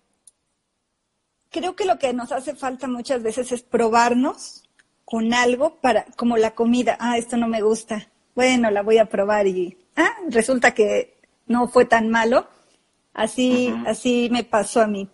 creo 1.50 1.74
que 1.76 1.84
lo 1.84 1.98
que 1.98 2.12
nos 2.12 2.32
hace 2.32 2.54
falta 2.54 2.86
muchas 2.86 3.22
veces 3.22 3.52
es 3.52 3.62
probarnos 3.62 4.68
con 5.04 5.32
algo 5.32 5.76
para, 5.80 6.04
como 6.16 6.36
la 6.36 6.54
comida, 6.54 6.96
ah, 7.00 7.18
esto 7.18 7.36
no 7.36 7.48
me 7.48 7.60
gusta, 7.60 8.08
bueno, 8.34 8.70
la 8.70 8.82
voy 8.82 8.98
a 8.98 9.06
probar 9.06 9.46
y, 9.46 9.76
ah, 9.96 10.12
resulta 10.28 10.72
que 10.72 11.21
no 11.52 11.68
fue 11.68 11.84
tan 11.84 12.08
malo. 12.08 12.48
Así, 13.14 13.72
así 13.86 14.28
me 14.32 14.42
pasó 14.42 14.80
a 14.80 14.86
mí. 14.86 15.08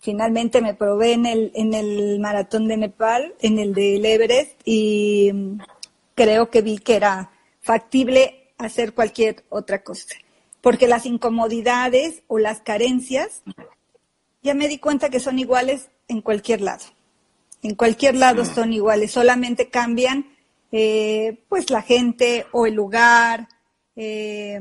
Finalmente 0.00 0.60
me 0.62 0.74
probé 0.74 1.12
en 1.12 1.26
el, 1.26 1.52
en 1.54 1.74
el 1.74 2.18
maratón 2.20 2.66
de 2.68 2.76
Nepal, 2.76 3.34
en 3.40 3.58
el 3.58 3.74
de 3.74 3.96
Everest, 3.96 4.60
y 4.64 5.30
mm, 5.32 5.60
creo 6.14 6.50
que 6.50 6.62
vi 6.62 6.78
que 6.78 6.96
era 6.96 7.30
factible 7.60 8.52
hacer 8.58 8.94
cualquier 8.94 9.44
otra 9.50 9.82
cosa. 9.82 10.14
Porque 10.60 10.88
las 10.88 11.04
incomodidades 11.06 12.22
o 12.28 12.38
las 12.38 12.60
carencias, 12.60 13.42
ya 14.42 14.54
me 14.54 14.68
di 14.68 14.78
cuenta 14.78 15.10
que 15.10 15.20
son 15.20 15.38
iguales 15.38 15.90
en 16.08 16.22
cualquier 16.22 16.62
lado. 16.62 16.84
En 17.62 17.74
cualquier 17.74 18.14
lado 18.14 18.44
son 18.44 18.72
iguales, 18.72 19.10
solamente 19.10 19.68
cambian 19.68 20.26
eh, 20.70 21.42
pues 21.48 21.70
la 21.70 21.82
gente 21.82 22.46
o 22.52 22.66
el 22.66 22.74
lugar, 22.74 23.48
eh, 23.96 24.60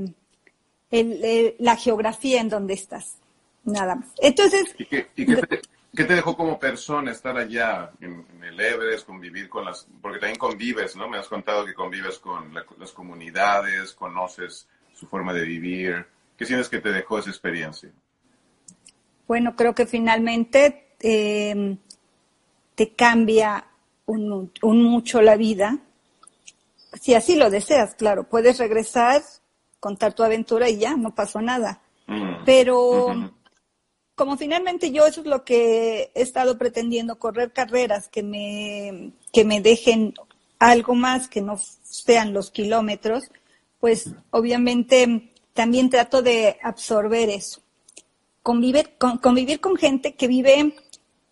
la 0.92 1.76
geografía 1.76 2.42
en 2.42 2.50
donde 2.50 2.74
estás. 2.74 3.18
Nada 3.64 3.96
más. 3.96 4.10
Entonces... 4.22 4.76
¿Y, 4.78 4.86
qué, 4.86 5.08
te, 5.94 6.16
dejó 6.16 6.38
como 6.38 6.60
persona 6.60 7.12
estar 7.12 7.38
allá 7.38 7.92
en, 8.00 8.26
el 8.44 8.60
Everest, 8.60 9.06
convivir 9.06 9.50
con 9.50 9.66
las... 9.66 9.88
Porque 10.02 10.20
también 10.20 10.40
convives, 10.40 10.96
¿no? 10.96 11.10
Me 11.10 11.18
has 11.18 11.28
contado 11.28 11.66
que 11.66 11.74
convives 11.74 12.20
con 12.20 12.54
las 12.54 12.92
comunidades, 12.92 13.94
conoces 13.94 14.68
su 14.94 15.08
forma 15.08 15.34
de 15.34 15.44
vivir. 15.44 16.06
¿Qué 16.38 16.46
sientes 16.46 16.70
que 16.70 16.80
te 16.80 16.92
dejó 16.92 17.20
esa 17.20 17.30
experiencia? 17.30 17.90
Bueno, 19.28 19.56
creo 19.56 19.76
que 19.76 19.86
finalmente 19.86 20.94
em, 21.00 21.78
te 22.76 22.94
cambia 22.94 23.66
un, 24.06 24.52
mucho 24.62 25.22
la 25.22 25.36
vida. 25.36 25.78
Si 27.02 27.14
así 27.14 27.36
lo 27.36 27.50
deseas, 27.50 27.96
claro, 27.96 28.24
puedes 28.24 28.58
regresar 28.58 29.22
contar 29.80 30.14
tu 30.14 30.24
aventura 30.24 30.70
y 30.70 30.78
ya, 30.78 30.96
no 30.96 31.14
pasó 31.14 31.42
nada. 31.42 31.82
Mm. 32.08 32.44
Pero 32.46 33.32
como 34.18 34.36
finalmente 34.36 34.92
yo 34.92 35.06
eso 35.06 35.22
es 35.22 35.28
lo 35.28 35.46
que 35.46 36.12
he 36.16 36.22
estado 36.24 36.58
pretendiendo, 36.58 37.20
correr 37.20 37.54
carreras 37.54 38.10
que 38.10 38.24
me, 38.24 39.12
que 39.32 39.46
me 39.46 39.62
dejen 39.62 40.16
algo 40.58 40.96
más 40.96 41.28
que 41.28 41.40
no 41.40 41.60
sean 41.84 42.34
los 42.34 42.50
kilómetros, 42.50 43.26
pues 43.80 44.10
obviamente 44.32 45.32
también 45.54 45.92
trato 45.92 46.24
de 46.24 46.58
absorber 46.64 47.30
eso. 47.30 47.62
Convivir 48.42 48.98
con, 48.98 49.20
convivir 49.20 49.60
con 49.60 49.76
gente 49.76 50.16
que 50.16 50.28
vive 50.28 50.74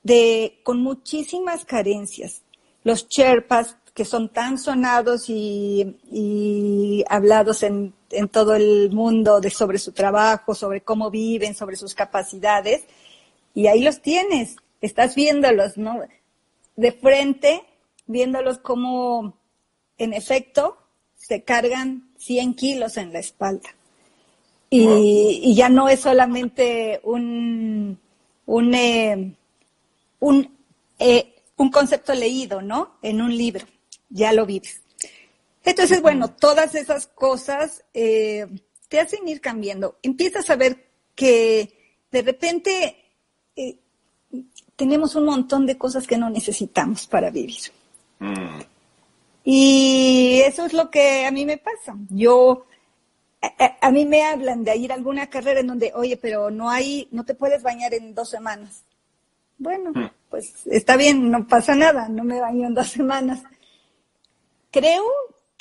de, 0.04 0.60
con 0.62 0.80
muchísimas 0.80 1.66
carencias. 1.66 2.44
Los 2.84 3.08
Sherpas, 3.08 3.78
que 3.96 4.06
son 4.06 4.30
tan 4.30 4.60
sonados 4.60 5.26
y, 5.28 7.04
hablados 7.10 7.64
en, 7.64 7.95
todo 8.32 8.56
el 8.56 8.92
mundo 8.92 9.42
de, 9.42 9.50
sobre 9.50 9.78
su 9.78 9.92
trabajo, 9.92 10.56
sobre 10.56 10.82
cómo 10.82 11.10
viven, 11.10 11.56
sobre 11.56 11.76
sus 11.76 11.94
capacidades. 11.94 12.84
Y 13.54 13.68
ahí 13.68 13.82
los 13.82 14.02
tienes, 14.02 14.58
estás 14.82 15.16
viéndolos, 15.16 15.78
¿no? 15.78 16.00
De 16.76 16.92
frente, 16.92 17.64
viéndolos 18.06 18.60
como, 18.60 19.38
en 19.98 20.14
efecto, 20.14 20.78
se 21.16 21.44
cargan 21.44 22.10
100 22.18 22.54
kilos 22.56 22.98
en 22.98 23.14
la 23.14 23.20
espalda. 23.20 23.70
Y, 24.70 25.54
ya 25.56 25.70
no 25.70 25.88
es 25.88 26.02
solamente 26.02 27.00
un, 27.04 27.98
un, 28.46 28.74
eh, 28.74 29.34
un, 30.20 30.58
eh, 31.00 31.36
un 31.56 31.72
concepto 31.72 32.14
leído, 32.14 32.62
¿no? 32.62 32.98
En 33.02 33.22
un 33.22 33.36
libro 33.36 33.66
ya 34.10 34.34
lo 34.34 34.46
vives. 34.46 34.82
Entonces, 35.66 36.02
bueno, 36.02 36.30
todas 36.30 36.76
esas 36.76 37.08
cosas 37.08 37.84
eh, 37.94 38.48
te 38.88 39.00
hacen 39.00 39.28
ir 39.28 39.42
cambiando. 39.42 39.98
Empiezas 40.04 40.50
a 40.50 40.56
ver 40.56 40.90
que 41.16 41.98
de 42.12 42.22
repente 42.22 42.96
eh, 43.56 43.78
tenemos 44.76 45.16
un 45.16 45.26
montón 45.26 45.66
de 45.66 45.78
cosas 45.78 46.06
que 46.06 46.18
no 46.18 46.30
necesitamos 46.30 47.08
para 47.08 47.32
vivir. 47.32 47.58
Mm. 48.20 48.62
Y 49.44 50.42
eso 50.46 50.66
es 50.66 50.74
lo 50.74 50.90
que 50.90 51.26
a 51.26 51.32
mí 51.32 51.46
me 51.46 51.58
pasa. 51.58 51.96
Yo, 52.10 52.66
a, 53.82 53.92
mí 53.92 54.06
me 54.06 54.24
hablan 54.24 54.64
de 54.64 54.76
ir 54.76 54.92
a 54.92 54.96
alguna 54.96 55.30
carrera 55.30 55.60
en 55.60 55.68
donde, 55.68 55.92
oye, 55.96 56.18
pero 56.18 56.50
no 56.52 56.70
hay, 56.70 57.08
no 57.12 57.26
te 57.26 57.36
puedes 57.36 57.64
bañar 57.64 57.94
en 57.94 58.14
dos 58.14 58.30
semanas. 58.30 58.84
Bueno, 59.58 59.92
mm. 59.94 60.12
pues 60.30 60.68
está 60.68 60.96
bien, 60.96 61.32
no 61.32 61.48
pasa 61.48 61.76
nada, 61.76 62.08
no 62.08 62.24
me 62.24 62.40
baño 62.40 62.68
en 62.68 62.74
dos 62.74 62.90
semanas 62.90 63.44
creo 64.76 65.06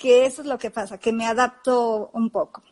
que 0.04 0.26
eso 0.26 0.42
es 0.42 0.46
lo 0.46 0.58
que 0.58 0.70
pasa, 0.70 0.98
que 0.98 1.14
me 1.14 1.26
adapto 1.26 2.10
un 2.12 2.28
poco. 2.28 2.62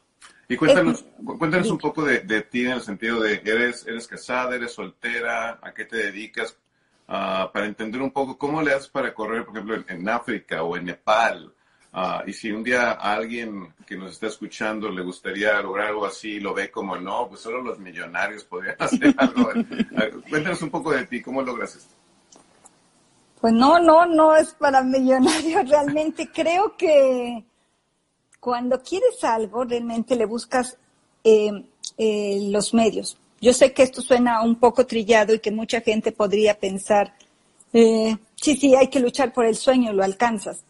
Y 0.49 0.55
cuéntanos, 0.55 1.03
cuéntanos 1.39 1.71
un 1.71 1.79
poco 1.79 2.05
de, 2.05 2.43
ti 2.43 2.67
en 2.67 2.73
el 2.73 2.83
sentido 2.83 3.21
de, 3.21 3.41
¿eres, 3.43 3.87
eres 3.87 4.07
casada, 4.07 4.55
eres 4.55 4.73
soltera? 4.73 5.59
¿A 5.63 5.73
qué 5.73 5.87
te 5.87 5.97
dedicas? 5.97 6.55
Ah, 7.09 7.51
para 7.51 7.65
entender 7.65 8.03
un 8.03 8.11
poco 8.11 8.37
cómo 8.37 8.61
le 8.61 8.75
haces 8.75 8.89
para 8.89 9.15
correr, 9.15 9.47
por 9.47 9.57
ejemplo, 9.57 9.83
en, 9.89 10.07
África 10.11 10.63
o 10.63 10.77
en 10.77 10.85
Nepal. 10.85 11.55
Ah, 11.95 12.23
y 12.27 12.35
si 12.35 12.53
un 12.53 12.63
día 12.63 12.91
a 12.91 13.15
alguien 13.15 13.73
que 13.87 13.97
nos 13.97 14.13
está 14.13 14.27
escuchando 14.27 14.91
le 14.91 15.01
gustaría 15.01 15.59
lograr 15.63 15.87
algo 15.87 16.05
así, 16.05 16.39
lo 16.39 16.53
ve 16.53 16.71
como 16.71 16.99
no, 16.99 17.29
pues 17.31 17.41
solo 17.41 17.63
los 17.63 17.79
millonarios 17.79 18.45
podrían 18.45 18.77
hacer 18.79 19.15
algo. 19.17 19.53
Cuéntanos 20.29 20.61
un 20.61 20.71
poco 20.71 20.93
de 20.93 21.07
ti, 21.07 21.23
¿cómo 21.23 21.41
logras 21.41 21.77
esto? 21.77 21.95
Pues 23.43 23.55
no, 23.55 23.81
no, 23.81 24.07
no 24.07 24.37
es 24.37 24.55
para 24.55 24.85
millonarios. 24.85 25.69
Realmente 25.69 26.31
creo 26.33 26.77
que 26.77 27.45
cuando 28.39 28.81
quieres 28.81 29.25
algo, 29.25 29.65
realmente 29.65 30.15
le 30.15 30.27
buscas 30.27 30.79
eh, 31.25 31.51
eh, 31.99 32.39
los 32.51 32.73
medios. 32.73 33.19
Yo 33.41 33.53
sé 33.53 33.73
que 33.73 33.83
esto 33.83 34.01
suena 34.01 34.43
un 34.45 34.61
poco 34.61 34.87
trillado 34.87 35.35
y 35.35 35.41
que 35.41 35.51
mucha 35.51 35.81
gente 35.81 36.13
podría 36.13 36.57
pensar, 36.57 37.17
eh, 37.73 38.17
sí, 38.37 38.57
sí, 38.57 38.77
hay 38.77 38.87
que 38.87 39.01
luchar 39.01 39.33
por 39.33 39.45
el 39.45 39.57
sueño, 39.57 39.93
lo 39.93 40.05
alcanzas. 40.05 40.63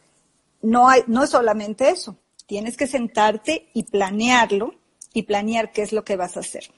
No, 0.62 0.88
hay, 0.88 1.02
no 1.08 1.24
es 1.24 1.30
solamente 1.30 1.90
eso. 1.90 2.16
Tienes 2.46 2.78
que 2.78 2.86
sentarte 2.86 3.68
y 3.74 3.82
planearlo 3.82 4.72
y 5.12 5.24
planear 5.24 5.72
qué 5.72 5.82
es 5.82 5.92
lo 5.92 6.04
que 6.04 6.16
vas 6.16 6.38
a 6.38 6.40
hacer. 6.40 6.70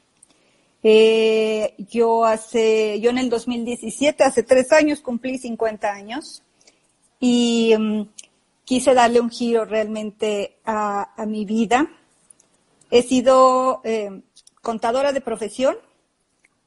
Eh, 0.87 1.75
yo 1.91 2.27
hace, 2.27 3.01
yo 3.01 3.09
en 3.09 3.17
el 3.17 3.31
2017, 3.31 4.23
hace 4.23 4.43
tres 4.43 4.71
años, 4.71 5.01
cumplí 5.01 5.39
50 5.39 5.91
años 5.91 6.43
y 7.19 7.75
um, 7.75 8.07
quise 8.67 8.93
darle 8.93 9.21
un 9.21 9.31
giro 9.31 9.65
realmente 9.65 10.59
a, 10.63 11.15
a 11.17 11.25
mi 11.25 11.47
vida. 11.47 11.91
He 12.91 13.03
sido 13.03 13.81
eh, 13.85 14.21
contadora 14.61 15.13
de 15.13 15.23
profesión 15.23 15.75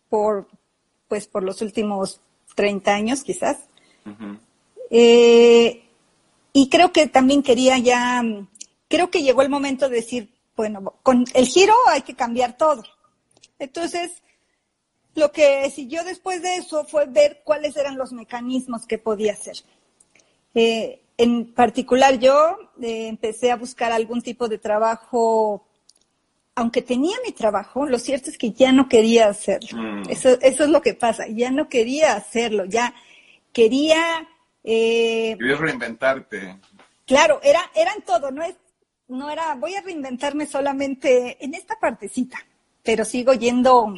por, 0.09 0.47
pues, 1.07 1.27
por 1.27 1.43
los 1.43 1.61
últimos 1.61 2.19
30 2.55 2.95
años 2.95 3.23
quizás. 3.23 3.59
eh, 4.89 5.83
y 6.53 6.69
creo 6.69 6.91
que 6.91 7.05
también 7.05 7.43
quería 7.43 7.77
ya, 7.77 8.23
creo 8.87 9.11
que 9.11 9.21
llegó 9.21 9.43
el 9.43 9.49
momento 9.49 9.89
de 9.89 9.97
decir, 9.97 10.33
bueno, 10.55 10.95
con 11.03 11.23
el 11.35 11.45
giro 11.45 11.75
hay 11.87 12.01
que 12.01 12.15
cambiar 12.15 12.57
todo. 12.57 12.81
Entonces, 13.59 14.21
lo 15.17 15.31
que 15.31 15.69
siguió 15.71 16.03
después 16.03 16.41
de 16.41 16.55
eso 16.55 16.85
fue 16.85 17.07
ver 17.07 17.41
cuáles 17.43 17.75
eran 17.75 17.97
los 17.97 18.13
mecanismos 18.13 18.85
que 18.85 18.99
podía 18.99 19.33
hacer. 19.33 19.57
Eh, 20.53 21.01
en 21.17 21.53
particular, 21.53 22.19
yo 22.19 22.57
eh, 22.81 23.07
empecé 23.07 23.51
a 23.51 23.55
buscar 23.55 23.91
algún 23.91 24.21
tipo 24.21 24.47
de 24.47 24.59
trabajo, 24.59 25.65
aunque 26.53 26.83
tenía 26.83 27.17
mi 27.25 27.31
trabajo, 27.31 27.87
lo 27.87 27.97
cierto 27.97 28.29
es 28.29 28.37
que 28.37 28.51
ya 28.51 28.71
no 28.71 28.87
quería 28.87 29.27
hacerlo. 29.27 29.81
Mm. 29.81 30.03
Eso, 30.09 30.37
eso 30.41 30.63
es 30.63 30.69
lo 30.69 30.81
que 30.81 30.93
pasa, 30.93 31.27
ya 31.27 31.49
no 31.49 31.67
quería 31.67 32.13
hacerlo, 32.13 32.65
ya 32.65 32.93
quería... 33.51 34.27
Eh, 34.63 35.35
Querías 35.39 35.59
reinventarte. 35.59 36.57
Claro, 37.05 37.39
era, 37.41 37.71
era 37.73 37.93
en 37.93 38.03
todo, 38.03 38.29
no 38.29 38.43
es, 38.43 38.55
no 39.07 39.31
era, 39.31 39.55
voy 39.55 39.73
a 39.73 39.81
reinventarme 39.81 40.45
solamente 40.45 41.43
en 41.43 41.55
esta 41.55 41.79
partecita 41.79 42.37
pero 42.87 43.03
sigo 43.03 43.33
yendo 43.33 43.93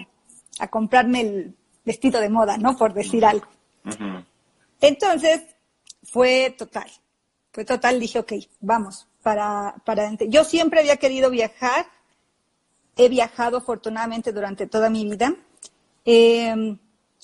a 0.57 0.67
comprarme 0.67 1.21
el 1.21 1.55
vestido 1.85 2.19
de 2.19 2.27
moda, 2.27 2.57
¿no? 2.57 2.75
Por 2.75 2.91
decir 2.91 3.23
algo. 3.23 3.45
Entonces, 4.81 5.43
fue 6.01 6.55
total. 6.57 6.89
Fue 7.51 7.65
total, 7.65 7.99
dije, 7.99 8.17
ok, 8.17 8.33
vamos, 8.61 9.05
para, 9.21 9.75
para 9.85 10.11
Yo 10.27 10.43
siempre 10.43 10.79
había 10.79 10.97
querido 10.97 11.29
viajar. 11.29 11.85
He 12.97 13.09
viajado 13.09 13.57
afortunadamente 13.57 14.33
durante 14.33 14.65
toda 14.65 14.89
mi 14.89 15.07
vida. 15.07 15.35
Em, 16.03 16.75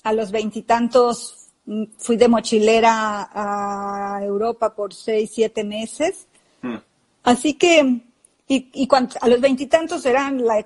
a 0.03 0.13
los 0.13 0.29
veintitantos 0.29 1.47
mm, 1.65 1.85
fui 1.97 2.15
de 2.15 2.27
mochilera 2.27 3.27
a 3.33 4.19
Europa 4.23 4.75
por 4.75 4.93
seis, 4.93 5.31
siete 5.33 5.63
meses. 5.63 6.27
Mm. 6.61 6.75
Así 7.23 7.55
que, 7.55 8.01
y, 8.47 8.69
y 8.71 8.85
cuando, 8.85 9.15
a 9.19 9.27
los 9.27 9.41
veintitantos 9.41 10.05
eran 10.05 10.45
la 10.45 10.59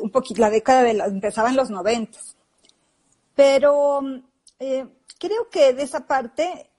un 0.00 0.10
poquito, 0.10 0.40
la 0.40 0.50
década 0.50 0.82
de 0.82 0.94
la, 0.94 1.06
empezaba 1.06 1.50
en 1.50 1.56
los 1.56 1.70
noventas. 1.70 2.36
Pero 3.34 4.00
eh, 4.58 4.86
creo 5.18 5.48
que 5.50 5.72
de 5.72 5.82
esa 5.82 6.06
parte, 6.06 6.70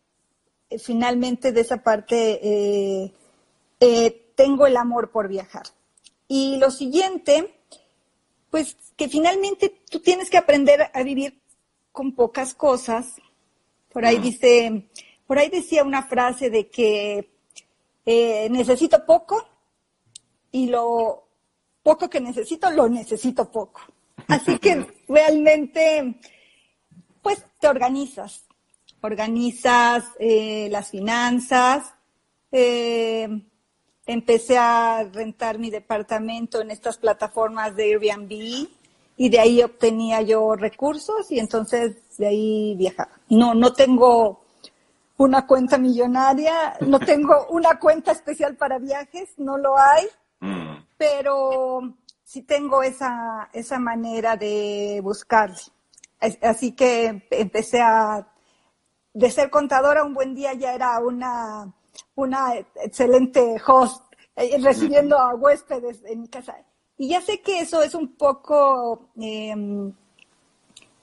eh, 0.69 0.79
finalmente 0.79 1.51
de 1.51 1.61
esa 1.61 1.77
parte, 1.77 2.39
eh, 2.43 3.13
tengo 4.35 4.67
el 4.67 4.77
amor 4.77 5.11
por 5.11 5.27
viajar. 5.27 5.63
Y 6.27 6.57
lo 6.57 6.71
siguiente, 6.71 7.55
pues 8.49 8.77
que 8.95 9.09
finalmente 9.09 9.81
tú 9.89 9.99
tienes 9.99 10.29
que 10.29 10.37
aprender 10.37 10.89
a 10.93 11.03
vivir 11.03 11.41
con 11.91 12.13
pocas 12.13 12.53
cosas. 12.53 13.15
Por 13.91 14.05
ahí 14.05 14.19
dice, 14.19 14.87
por 15.27 15.37
ahí 15.37 15.49
decía 15.49 15.83
una 15.83 16.03
frase 16.03 16.49
de 16.49 16.69
que 16.69 17.29
necesito 18.05 19.05
poco 19.05 19.45
y 20.51 20.67
lo 20.67 21.30
poco 21.83 22.09
que 22.09 22.21
necesito, 22.21 22.69
lo 22.71 22.87
necesito 22.87 23.49
poco. 23.49 23.81
Así 24.27 24.57
que 24.59 24.85
realmente, 25.07 26.19
pues 27.21 27.43
te 27.59 27.67
organizas, 27.67 28.45
organizas 29.01 30.05
eh, 30.19 30.67
las 30.71 30.89
finanzas. 30.89 31.93
Eh, 32.51 33.27
empecé 34.05 34.57
a 34.57 35.03
rentar 35.11 35.57
mi 35.57 35.69
departamento 35.69 36.61
en 36.61 36.71
estas 36.71 36.97
plataformas 36.97 37.75
de 37.75 37.83
Airbnb 37.93 38.67
y 39.17 39.29
de 39.29 39.39
ahí 39.39 39.61
obtenía 39.61 40.21
yo 40.21 40.55
recursos 40.55 41.31
y 41.31 41.39
entonces 41.39 41.95
de 42.17 42.27
ahí 42.27 42.75
viajaba. 42.75 43.11
No, 43.29 43.53
no 43.53 43.73
tengo 43.73 44.41
una 45.17 45.45
cuenta 45.45 45.77
millonaria, 45.77 46.77
no 46.81 46.99
tengo 46.99 47.47
una 47.49 47.77
cuenta 47.79 48.11
especial 48.11 48.55
para 48.55 48.79
viajes, 48.79 49.29
no 49.37 49.57
lo 49.57 49.77
hay. 49.77 50.05
Pero 51.01 51.95
sí 52.23 52.43
tengo 52.43 52.83
esa, 52.83 53.49
esa 53.53 53.79
manera 53.79 54.37
de 54.37 54.99
buscar. 55.01 55.49
Así 56.43 56.73
que 56.73 57.27
empecé 57.31 57.81
a, 57.81 58.27
de 59.11 59.31
ser 59.31 59.49
contadora 59.49 60.03
un 60.03 60.13
buen 60.13 60.35
día 60.35 60.53
ya 60.53 60.75
era 60.75 60.99
una, 60.99 61.73
una 62.13 62.53
excelente 62.55 63.55
host, 63.65 64.13
eh, 64.35 64.59
recibiendo 64.61 65.17
a 65.17 65.33
huéspedes 65.33 66.03
en 66.05 66.21
mi 66.21 66.27
casa. 66.27 66.55
Y 66.99 67.07
ya 67.07 67.21
sé 67.21 67.41
que 67.41 67.61
eso 67.61 67.81
es 67.81 67.95
un 67.95 68.09
poco, 68.15 69.09
em, 69.19 69.91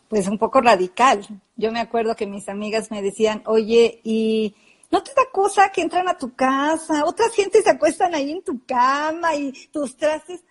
pues 0.07 0.29
un 0.29 0.39
poco 0.39 0.61
radical. 0.61 1.27
Yo 1.57 1.73
me 1.73 1.81
acuerdo 1.81 2.15
que 2.15 2.29
mis 2.29 2.49
amigas 2.49 2.93
me 2.93 3.03
decían, 3.03 3.43
oye, 3.47 4.01
y 4.05 4.55
¿No 4.91 5.03
te 5.03 5.13
da 5.15 5.23
cosa 5.31 5.71
que 5.71 5.83
entran 5.83 6.09
a 6.09 6.17
tu 6.17 6.35
casa? 6.35 7.05
Otras 7.05 7.35
gente 7.35 7.63
se 7.63 7.71
acuestan 7.71 8.15
ahí 8.15 8.33
en 8.33 8.43
tu 8.43 8.65
cama 8.65 9.35
y 9.35 9.53
tus 9.69 9.97
trastes. 9.97 10.43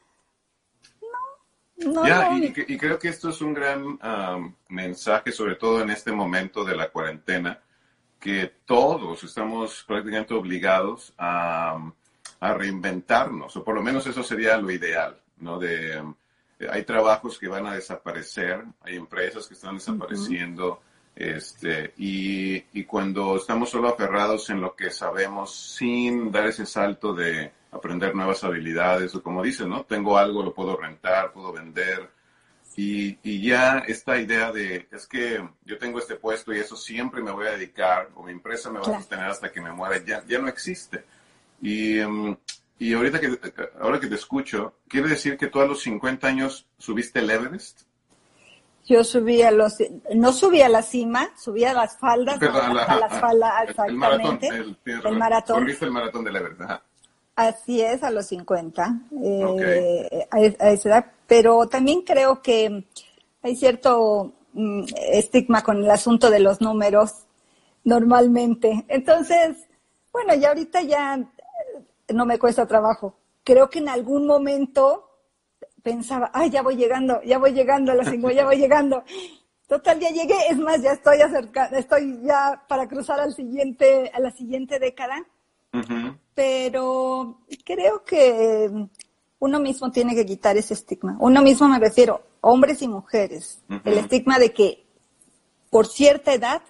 No, 1.78 1.92
no. 1.92 2.04
no. 2.04 2.38
Y, 2.38 2.54
y, 2.68 2.78
creo 2.78 3.00
que 3.00 3.10
esto 3.10 3.30
es 3.30 3.42
un 3.42 3.54
gran 3.54 4.00
mensaje, 4.70 5.32
sobre 5.32 5.56
todo 5.56 5.82
en 5.82 5.90
este 5.90 6.12
momento 6.12 6.64
de 6.64 6.76
la 6.76 6.90
cuarentena, 6.90 7.60
que 8.20 8.52
todos 8.66 9.24
estamos 9.24 9.84
prácticamente 9.88 10.34
obligados 10.34 11.14
a, 11.18 11.92
a 12.40 12.54
reinventarnos, 12.54 13.56
o 13.56 13.64
por 13.64 13.76
lo 13.76 13.82
menos 13.82 14.06
eso 14.06 14.24
sería 14.24 14.58
lo 14.58 14.72
ideal, 14.72 15.20
¿no? 15.38 15.58
De, 15.60 16.04
hay 16.70 16.84
trabajos 16.84 17.38
que 17.38 17.48
van 17.48 17.68
a 17.68 17.74
desaparecer, 17.74 18.64
hay 18.82 18.96
empresas 18.96 19.48
que 19.48 19.54
están 19.54 19.76
desapareciendo. 19.76 20.82
Este, 21.18 21.96
y, 21.98 22.64
y, 22.74 22.84
cuando 22.84 23.38
estamos 23.38 23.72
solo 23.72 23.88
aferrados 23.88 24.52
en 24.52 24.62
lo 24.62 24.76
que 24.76 24.92
sabemos 24.92 25.52
sin 25.52 26.32
dar 26.32 26.46
ese 26.46 26.68
salto 26.68 27.12
de 27.12 27.52
aprender 27.72 28.14
nuevas 28.14 28.44
habilidades 28.44 29.16
o 29.16 29.24
como 29.24 29.42
dices, 29.42 29.66
¿no? 29.66 29.84
Tengo 29.84 30.16
algo, 30.16 30.44
lo 30.44 30.54
puedo 30.54 30.78
rentar, 30.78 31.34
puedo 31.34 31.52
vender. 31.52 32.08
Y, 32.76 33.18
y 33.24 33.42
ya 33.42 33.80
esta 33.80 34.22
idea 34.22 34.52
de, 34.52 34.88
es 34.92 35.08
que 35.08 35.44
yo 35.66 35.80
tengo 35.80 35.98
este 35.98 36.18
puesto 36.18 36.54
y 36.54 36.60
eso 36.60 36.76
siempre 36.76 37.24
me 37.24 37.32
voy 37.32 37.48
a 37.48 37.52
dedicar 37.54 38.12
o 38.14 38.22
mi 38.22 38.32
empresa 38.32 38.70
me 38.70 38.78
va 38.78 38.86
a 38.86 39.00
sostener 39.00 39.26
hasta 39.26 39.52
que 39.52 39.60
me 39.60 39.72
muera, 39.72 39.98
ya, 40.06 40.24
ya 40.28 40.38
no 40.38 40.48
existe. 40.48 41.04
Y, 41.60 41.98
em, 41.98 42.38
y 42.78 42.94
ahorita 42.94 43.20
que, 43.20 43.40
ahora 43.82 44.00
que 44.00 44.06
te 44.06 44.14
escucho, 44.14 44.76
¿quiere 44.88 45.10
decir 45.10 45.36
que 45.36 45.48
tú 45.48 45.62
a 45.62 45.66
los 45.66 45.82
50 45.82 46.28
años 46.28 46.68
subiste 46.78 47.22
el 47.22 47.32
Everest? 47.32 47.88
Yo 48.88 49.04
subí 49.04 49.42
a 49.42 49.52
los, 49.52 49.76
no 50.16 50.32
subí 50.32 50.62
a 50.62 50.70
la 50.70 50.82
cima, 50.82 51.30
subí 51.38 51.66
a 51.66 51.74
las 51.74 51.98
faldas, 51.98 52.42
a, 52.42 52.96
las 52.96 53.20
faldas, 53.20 53.52
exactamente. 53.68 54.48
El 54.48 55.18
maratón. 55.18 55.60
Corriste 55.60 55.86
el 55.86 55.92
maratón 55.92 56.24
de 56.24 56.32
la 56.32 56.42
verdad. 56.42 56.82
Así 57.36 57.82
es, 57.82 58.02
a 58.02 58.12
los 58.12 58.28
50, 58.28 59.02
eh, 59.24 60.28
a, 60.32 60.70
esa 60.70 60.90
edad. 60.90 61.06
Pero 61.28 61.68
también 61.68 62.02
creo 62.04 62.42
que 62.42 62.86
hay 63.44 63.56
cierto 63.58 64.32
mm, 64.54 64.86
estigma 65.12 65.64
con 65.64 65.84
el 65.84 65.92
asunto 65.92 66.32
de 66.32 66.40
los 66.40 66.62
números, 66.62 67.26
normalmente. 67.84 68.86
Entonces, 68.88 69.68
bueno, 70.14 70.34
ya 70.34 70.48
ahorita 70.48 70.82
ya 70.84 71.20
no 72.08 72.26
me 72.26 72.40
cuesta 72.40 72.66
trabajo. 72.66 73.18
Creo 73.44 73.70
que 73.70 73.80
en 73.80 73.90
algún 73.90 74.26
momento 74.26 75.07
pensaba, 75.88 76.30
ay, 76.34 76.50
ya 76.50 76.62
voy 76.62 76.76
llegando, 76.76 77.22
ya 77.24 77.38
voy 77.38 77.54
llegando 77.54 77.94
a 77.94 77.96
las 77.96 78.10
cinco, 78.10 78.30
ya 78.30 78.44
voy 78.44 78.58
llegando. 78.58 79.06
Total, 79.70 79.98
ya 79.98 80.10
llegué, 80.10 80.36
es 80.50 80.58
más, 80.58 80.82
ya 80.82 80.92
estoy 80.92 81.22
acerca, 81.22 81.68
estoy 81.68 82.20
ya 82.24 82.62
para 82.68 82.90
cruzar 82.90 83.22
al 83.22 83.34
siguiente, 83.34 84.12
a 84.14 84.20
la 84.20 84.32
siguiente 84.32 84.80
década. 84.80 85.26
Pero 86.34 87.40
creo 87.64 88.04
que 88.04 88.70
uno 89.40 89.60
mismo 89.62 89.90
tiene 89.90 90.14
que 90.14 90.26
quitar 90.26 90.58
ese 90.58 90.74
estigma. 90.74 91.16
Uno 91.22 91.42
mismo 91.42 91.70
me 91.70 91.80
refiero, 91.80 92.22
hombres 92.42 92.82
y 92.82 92.90
mujeres. 92.90 93.62
El 93.86 93.98
estigma 93.98 94.40
de 94.40 94.52
que 94.52 94.86
por 95.70 95.88
cierta 95.88 96.34
edad 96.34 96.62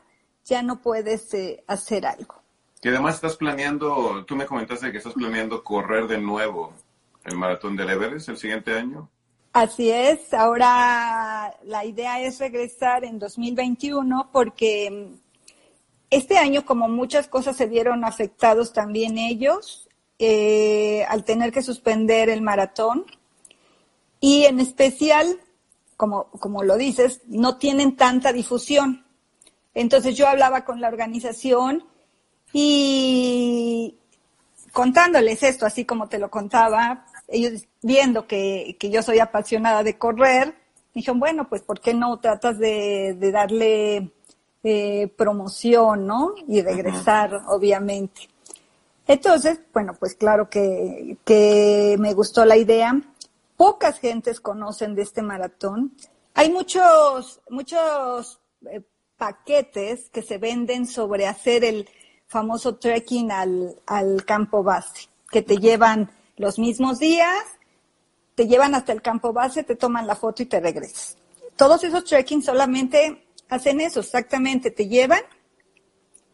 ya 0.46 0.62
no 0.62 0.80
puedes 0.80 1.34
eh, 1.34 1.64
hacer 1.66 2.06
algo. 2.06 2.36
Y 2.84 2.90
además 2.90 3.16
estás 3.16 3.36
planeando, 3.36 4.26
tú 4.26 4.36
me 4.36 4.46
comentaste 4.46 4.92
que 4.92 5.00
estás 5.00 5.14
planeando 5.14 5.64
correr 5.64 6.08
de 6.08 6.20
nuevo 6.20 6.74
el 7.28 7.36
maratón 7.38 7.76
del 7.76 7.90
Everest 7.90 8.30
el 8.30 8.38
siguiente 8.38 8.74
año. 8.74 9.10
Así 9.54 9.90
es, 9.90 10.34
ahora 10.34 11.54
la 11.64 11.86
idea 11.86 12.22
es 12.22 12.40
regresar 12.40 13.04
en 13.04 13.20
2021 13.20 14.30
porque 14.32 15.10
este 16.10 16.38
año, 16.38 16.66
como 16.66 16.88
muchas 16.88 17.28
cosas 17.28 17.58
se 17.58 17.66
vieron 17.66 18.06
afectados 18.06 18.72
también 18.72 19.18
ellos, 19.18 19.88
eh, 20.20 21.06
al 21.10 21.24
tener 21.24 21.52
que 21.52 21.62
suspender 21.62 22.30
el 22.30 22.42
maratón, 22.42 23.06
y 24.20 24.46
en 24.46 24.60
especial, 24.60 25.40
como, 25.96 26.26
como 26.32 26.64
lo 26.64 26.78
dices, 26.78 27.22
no 27.28 27.58
tienen 27.58 27.96
tanta 27.96 28.32
difusión. 28.32 29.06
Entonces 29.74 30.16
yo 30.16 30.28
hablaba 30.28 30.66
con 30.66 30.82
la 30.82 30.88
organización 30.88 31.84
y 32.54 33.96
contándoles 34.72 35.44
esto, 35.44 35.66
así 35.66 35.86
como 35.86 36.08
te 36.08 36.20
lo 36.20 36.30
contaba, 36.30 37.06
ellos 37.28 37.68
viendo 37.82 38.28
que, 38.28 38.78
que 38.80 38.90
yo 38.90 39.02
soy 39.04 39.20
apasionada 39.20 39.84
de 39.84 39.98
correr, 39.98 40.56
dijeron, 40.94 41.20
bueno, 41.20 41.48
pues 41.48 41.62
¿por 41.62 41.80
qué 41.80 41.94
no 41.94 42.18
tratas 42.20 42.58
de, 42.58 43.16
de 43.20 43.32
darle 43.32 44.12
eh, 44.64 45.08
promoción, 45.16 46.08
¿no? 46.08 46.34
Y 46.48 46.62
regresar, 46.62 47.42
obviamente. 47.48 48.28
Entonces, 49.08 49.60
bueno, 49.74 49.94
pues 49.98 50.16
claro 50.16 50.50
que, 50.50 51.18
que 51.24 51.96
me 52.00 52.14
gustó 52.14 52.44
la 52.44 52.58
idea. 52.58 53.00
Pocas 53.56 54.00
gentes 54.00 54.42
conocen 54.42 54.96
de 54.96 55.04
este 55.04 55.22
maratón. 55.22 55.94
Hay 56.34 56.52
muchos, 56.52 57.40
muchos 57.50 58.40
eh, 58.70 58.82
paquetes 59.18 60.10
que 60.10 60.22
se 60.22 60.38
venden 60.38 60.86
sobre 60.86 61.28
hacer 61.28 61.64
el 61.64 61.90
famoso 62.28 62.76
trekking 62.76 63.32
al, 63.32 63.76
al 63.86 64.26
campo 64.26 64.62
base, 64.64 65.08
que 65.32 65.42
te 65.42 65.58
llevan 65.58 66.12
los 66.38 66.60
mismos 66.60 67.00
días, 67.00 67.44
te 68.36 68.48
llevan 68.48 68.76
hasta 68.76 68.94
el 68.94 69.02
campo 69.02 69.34
base, 69.34 69.64
te 69.64 69.76
toman 69.76 70.08
la 70.08 70.16
foto 70.16 70.44
y 70.44 70.46
te 70.46 70.60
regresas. 70.60 71.18
Todos 71.56 71.84
esos 71.84 72.06
trekking 72.06 72.44
solamente 72.44 73.26
hacen 73.50 73.82
eso, 73.82 74.00
exactamente, 74.00 74.72
te 74.72 74.88
llevan 74.88 75.22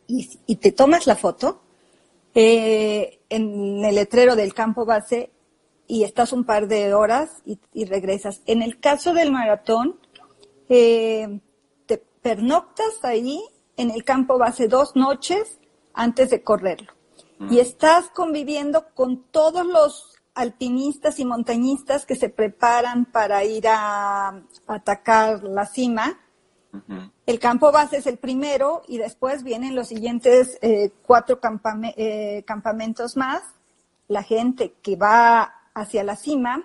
y, 0.08 0.56
te 0.58 0.72
tomas 0.74 1.08
la 1.08 1.16
foto 1.16 1.62
eh, 2.36 3.22
en 3.30 3.84
el 3.86 3.96
letrero 3.96 4.36
del 4.36 4.54
campo 4.54 4.86
base 4.86 5.32
y 5.88 6.04
estás 6.04 6.34
un 6.34 6.44
par 6.44 6.68
de 6.68 6.94
horas 6.94 7.42
y, 7.46 7.86
regresas. 7.86 8.42
En 8.46 8.62
el 8.62 8.80
caso 8.80 9.14
del 9.14 9.32
maratón, 9.32 10.00
eh, 10.70 11.40
te 11.86 11.98
pernoctas 11.98 13.04
ahí 13.04 13.42
en 13.78 13.92
el 13.92 14.04
campo 14.04 14.38
base 14.38 14.68
dos 14.68 14.96
noches 14.96 15.60
antes 15.94 16.30
de 16.30 16.44
correrlo. 16.44 16.92
Y 17.50 17.60
estás 17.60 18.10
conviviendo 18.10 18.88
con 18.94 19.24
todos 19.24 19.66
los 19.66 20.14
alpinistas 20.34 21.20
y 21.20 21.26
montañistas 21.26 22.06
que 22.06 22.16
se 22.16 22.30
preparan 22.30 23.06
para 23.06 23.44
ir 23.44 23.68
a, 23.68 24.42
atacar 24.68 25.44
la 25.44 25.66
cima. 25.66 26.20
El 27.28 27.40
campo 27.40 27.72
base 27.72 27.98
es 27.98 28.08
el 28.08 28.18
primero 28.18 28.82
y 28.88 28.98
después 28.98 29.44
vienen 29.44 29.76
los 29.76 29.90
siguientes 29.90 30.58
eh, 30.62 30.92
cuatro 31.06 31.40
eh, 31.96 32.44
campamentos 32.48 33.16
más. 33.16 33.44
La 34.08 34.24
gente 34.24 34.74
que 34.82 34.96
va 34.96 35.54
hacia 35.74 36.04
la 36.04 36.16
cima, 36.16 36.64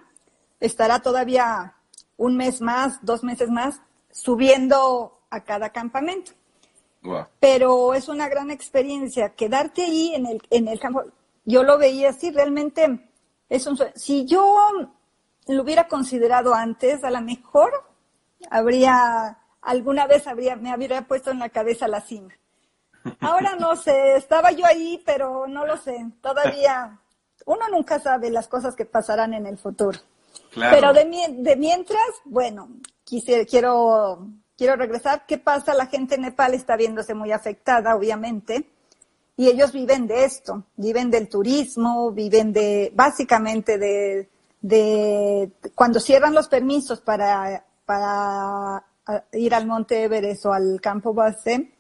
estará 0.61 1.01
todavía 1.01 1.75
un 2.17 2.37
mes 2.37 2.61
más, 2.61 3.05
dos 3.05 3.23
meses 3.23 3.49
más, 3.49 3.81
subiendo 4.11 5.21
a 5.31 5.45
cada 5.45 5.71
campamento. 5.71 6.33
Pero 7.41 7.95
es 7.95 8.09
una 8.09 8.29
gran 8.29 8.51
experiencia 8.51 9.31
quedarte 9.31 9.85
ahí 9.85 10.15
en 10.15 10.27
el, 10.27 10.43
en 10.51 10.69
el 10.69 10.79
campo. 10.79 11.03
Yo 11.45 11.63
lo 11.63 11.79
veía 11.79 12.11
así, 12.11 12.31
realmente 12.31 13.09
es 13.49 13.67
un 13.67 13.79
Si 13.95 14.27
yo 14.27 14.57
lo 15.47 15.63
hubiera 15.63 15.89
considerado 15.89 16.55
antes, 16.55 17.03
a 17.05 17.11
lo 17.11 17.21
mejor 17.21 17.73
habría, 18.51 19.39
alguna 19.63 20.07
vez 20.07 20.27
habría, 20.27 20.57
me 20.57 20.71
habría 20.71 21.03
puesto 21.03 21.31
en 21.31 21.39
la 21.39 21.49
cabeza 21.49 21.89
la 21.89 22.01
cima. 22.01 22.35
Ahora 23.21 23.57
no 23.59 23.77
sé, 23.77 24.17
estaba 24.17 24.53
yo 24.53 24.67
ahí, 24.67 25.03
pero 25.07 25.47
no 25.47 25.67
lo 25.67 25.77
sé. 25.77 26.07
Todavía 26.21 27.01
uno 27.47 27.69
nunca 27.71 27.99
sabe 27.99 28.31
las 28.31 28.49
cosas 28.49 28.77
que 28.77 28.85
pasarán 28.85 29.33
en 29.33 29.47
el 29.47 29.57
futuro. 29.57 29.99
Pero 30.55 30.93
de, 30.93 31.07
de 31.31 31.57
mientras, 31.57 32.01
bueno, 32.25 32.69
quisiera, 33.05 33.45
quiero, 33.45 34.29
quiero 34.59 34.77
regresar. 34.77 35.25
¿Qué 35.27 35.39
pasa? 35.39 35.73
La 35.73 35.87
gente 35.87 36.17
en 36.17 36.23
Nepal 36.23 36.53
está 36.53 36.77
viéndose 36.77 37.15
muy 37.15 37.33
afectada, 37.33 37.95
obviamente, 37.95 38.69
y 39.37 39.47
ellos 39.47 39.73
viven 39.73 40.09
de 40.09 40.25
esto, 40.25 40.65
viven 40.77 41.11
del 41.11 41.29
turismo, 41.29 42.11
viven 42.11 42.53
de, 42.53 42.93
básicamente 42.95 43.79
de, 43.79 44.29
de 44.61 45.53
cuando 45.77 46.01
cierran 46.01 46.35
los 46.35 46.49
permisos 46.49 47.01
para, 47.01 47.65
para 47.87 48.85
ir 49.33 49.55
al 49.55 49.67
Monte 49.67 50.03
Everest 50.03 50.45
o 50.47 50.53
al 50.53 50.81
campo 50.83 51.15
base, 51.15 51.73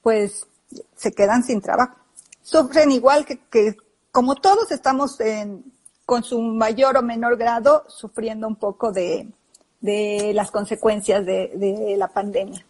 pues 0.00 0.46
se 0.94 1.12
quedan 1.12 1.42
sin 1.42 1.60
trabajo. 1.60 1.96
Sufren 2.42 2.92
igual 2.92 3.26
que, 3.26 3.40
que 3.50 3.76
como 4.12 4.36
todos 4.36 4.70
estamos 4.70 5.18
en, 5.20 5.64
con 6.06 6.22
su 6.22 6.40
mayor 6.40 6.96
o 6.96 7.02
menor 7.02 7.36
grado 7.36 7.84
sufriendo 7.88 8.46
un 8.46 8.56
poco 8.56 8.92
de, 8.92 9.32
las 9.84 10.50
consecuencias 10.50 11.24
de, 11.26 11.94
la 11.98 12.08
pandemia. 12.08 12.64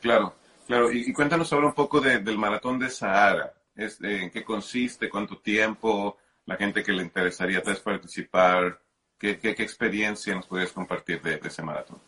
claro, 0.00 0.34
claro. 0.66 0.92
Y, 0.92 1.12
cuéntanos 1.12 1.52
ahora 1.52 1.68
un 1.68 1.74
poco 1.74 2.00
del 2.00 2.38
maratón 2.38 2.78
de 2.78 2.90
Sahara. 2.90 3.52
¿En 3.74 4.30
qué 4.30 4.44
consiste? 4.44 5.08
¿Cuánto 5.08 5.38
tiempo? 5.38 6.18
La 6.44 6.56
gente 6.56 6.82
que 6.82 6.92
le 6.92 7.02
interesaría 7.02 7.62
participar. 7.62 8.78
¿Qué, 9.18 9.38
qué, 9.38 9.50
experiencia 9.50 10.34
nos 10.34 10.46
podrías 10.46 10.72
compartir 10.72 11.22
de, 11.22 11.36
de 11.36 11.48
ese 11.48 11.62
maratón? 11.62 11.98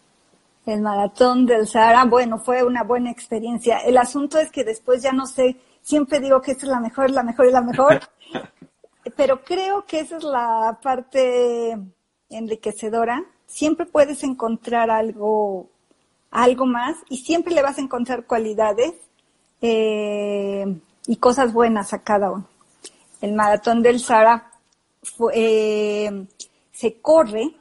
El 0.67 0.81
maratón 0.81 1.47
del 1.47 1.67
Sahara, 1.67 2.05
bueno, 2.05 2.39
fue 2.39 2.65
una 2.65 2.83
buena 2.83 3.11
experiencia. 3.11 3.79
El 3.79 3.97
asunto 3.97 4.39
es 4.39 4.51
que 4.51 4.65
después 4.65 5.03
ya 5.03 5.13
no 5.13 5.27
sé, 5.27 5.57
siempre 5.81 6.21
digo 6.21 6.41
que 6.43 6.53
esta 6.53 6.67
es 6.67 6.73
la 6.73 6.81
mejor, 6.81 7.11
la 7.11 7.23
mejor 7.23 7.47
y 7.47 7.53
la 7.53 7.61
mejor. 7.61 8.01
pero 9.17 9.43
creo 9.45 9.85
que 9.85 10.01
esa 10.01 10.17
es 10.17 10.25
la 10.25 10.79
parte 10.83 11.79
enriquecedora. 12.29 13.25
Siempre 13.47 13.87
puedes 13.87 14.23
encontrar 14.25 14.91
algo, 14.91 15.69
algo 16.31 16.67
más 16.67 16.97
y 17.09 17.19
siempre 17.19 17.55
le 17.55 17.63
vas 17.63 17.79
a 17.79 17.83
encontrar 17.83 18.27
cualidades 18.27 18.95
eh, 19.61 20.81
y 21.07 21.17
cosas 21.17 21.53
buenas 21.53 21.93
a 21.93 22.03
cada 22.03 22.31
uno. 22.31 22.49
El 23.21 23.33
maratón 23.33 23.83
del 23.83 24.01
Sahara 24.01 24.51
eh, 25.33 26.27
se 26.73 27.01
corre 27.01 27.55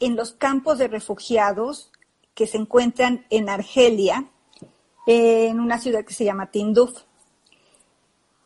en 0.00 0.16
los 0.16 0.32
campos 0.32 0.78
de 0.78 0.88
refugiados 0.88 1.90
que 2.34 2.46
se 2.46 2.56
encuentran 2.56 3.26
en 3.30 3.48
Argelia, 3.48 4.30
en 5.06 5.58
una 5.58 5.78
ciudad 5.78 6.04
que 6.04 6.14
se 6.14 6.24
llama 6.24 6.50
Tinduf. 6.50 7.02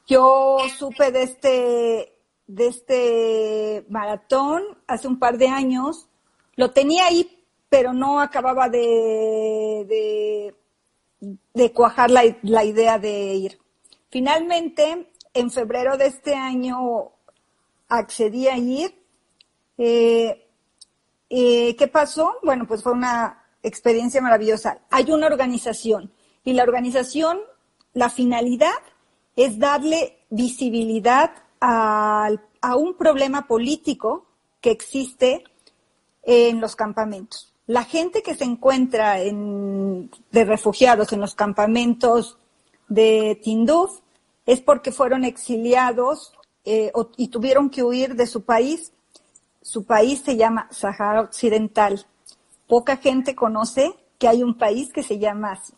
Yo 0.07 0.57
supe 0.79 1.13
de 1.13 1.23
este 1.23 2.13
de 2.47 2.67
este 2.67 3.87
maratón 3.89 4.63
hace 4.87 5.09
un 5.09 5.19
par 5.19 5.39
de 5.39 5.49
años. 5.49 6.09
Lo 6.57 6.71
tenía 6.71 7.07
ahí, 7.07 7.45
pero 7.69 7.93
no 7.93 8.21
acababa 8.21 8.69
de, 8.69 10.55
cuajar 11.75 12.11
la, 12.11 12.25
idea 12.65 12.99
de 12.99 13.35
ir. 13.35 13.59
Finalmente, 14.11 15.13
en 15.35 15.51
febrero 15.51 15.97
de 15.97 16.07
este 16.07 16.35
año 16.35 17.13
accedí 17.89 18.49
a 18.49 18.59
ir. 18.59 18.95
Eh, 19.79 20.47
eh, 21.31 21.77
¿Qué 21.77 21.89
pasó? 21.89 22.37
Bueno, 22.43 22.67
pues 22.67 22.83
fue 22.83 22.93
una 22.93 23.43
experiencia 23.63 24.21
maravillosa. 24.21 24.81
Hay 24.91 25.11
una 25.11 25.27
organización 25.27 26.13
y 26.45 26.53
la 26.53 26.65
organización, 26.65 27.41
la 27.95 28.11
finalidad 28.11 28.81
es 29.37 29.59
darle 29.59 30.19
visibilidad 30.31 31.33
a, 31.61 32.31
un 32.77 32.95
problema 32.97 33.47
político 33.47 34.27
que 34.61 34.71
existe 34.71 35.45
en 36.23 36.61
los 36.61 36.77
campamentos. 36.77 37.53
La 37.67 37.85
gente 37.85 38.23
que 38.23 38.35
se 38.35 38.45
encuentra 38.45 39.21
en, 39.21 40.11
de 40.31 40.45
refugiados 40.45 41.13
en 41.13 41.21
los 41.21 41.35
campamentos 41.35 42.39
de 42.89 43.41
Tinduf 43.43 44.01
es 44.47 44.61
porque 44.61 44.93
fueron 44.93 45.25
exiliados 45.25 46.33
eh, 46.65 46.93
y 47.17 47.29
tuvieron 47.29 47.71
que 47.71 47.83
huir 47.83 48.15
de 48.17 48.27
su 48.27 48.43
país. 48.43 48.93
Su 49.61 49.85
país 49.85 50.23
se 50.25 50.37
llama 50.37 50.69
Sahara 50.71 51.21
Occidental. 51.21 52.05
Poca 52.67 52.97
gente 52.97 53.35
conoce 53.35 53.95
que 54.19 54.29
hay 54.29 54.43
un 54.43 54.59
país 54.59 54.93
que 54.93 55.03
se 55.03 55.19
llama 55.19 55.53
así. 55.53 55.73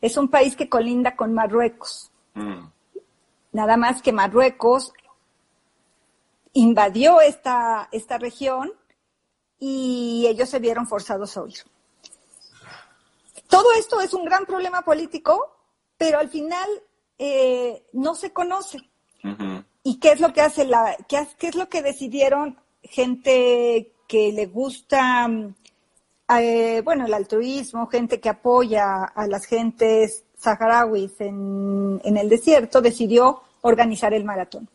Es 0.00 0.16
un 0.16 0.28
país 0.28 0.56
que 0.56 0.68
colinda 0.68 1.16
con 1.16 1.32
Marruecos. 1.34 2.10
Mm. 2.34 2.66
Nada 3.52 3.76
más 3.76 4.02
que 4.02 4.12
Marruecos 4.12 4.92
invadió 6.52 7.20
esta, 7.20 7.88
esta 7.92 8.18
región 8.18 8.72
y 9.58 10.26
ellos 10.28 10.48
se 10.48 10.58
vieron 10.58 10.86
forzados 10.86 11.36
a 11.36 11.42
huir. 11.42 11.58
Todo 13.48 13.72
esto 13.78 14.00
es 14.00 14.12
un 14.12 14.24
gran 14.24 14.44
problema 14.44 14.82
político 14.82 15.56
pero 15.98 16.18
al 16.18 16.28
final 16.28 16.68
eh, 17.18 17.84
no 17.92 18.14
se 18.14 18.32
conoce. 18.32 18.78
¿Y 19.82 19.98
qué 19.98 20.12
es 20.12 20.20
lo 20.20 20.32
que 20.32 20.40
hace 20.40 20.64
la, 20.64 20.96
qué, 21.08 21.26
qué, 21.38 21.48
es 21.48 21.56
lo 21.56 21.68
que 21.68 21.82
decidieron 21.82 22.58
gente 22.82 23.92
que 24.06 24.32
le 24.32 24.46
gusta, 24.46 25.28
eh, 26.38 26.80
bueno, 26.84 27.06
el 27.06 27.14
altruismo, 27.14 27.88
gente 27.88 28.20
que 28.20 28.28
apoya 28.28 29.04
a 29.04 29.26
las 29.26 29.46
gentes 29.46 30.24
saharauis 30.36 31.20
en, 31.20 32.00
en 32.04 32.16
el 32.16 32.28
desierto, 32.28 32.80
decidió 32.80 33.42
organizar 33.62 34.14
el 34.14 34.24
maratón. 34.24 34.68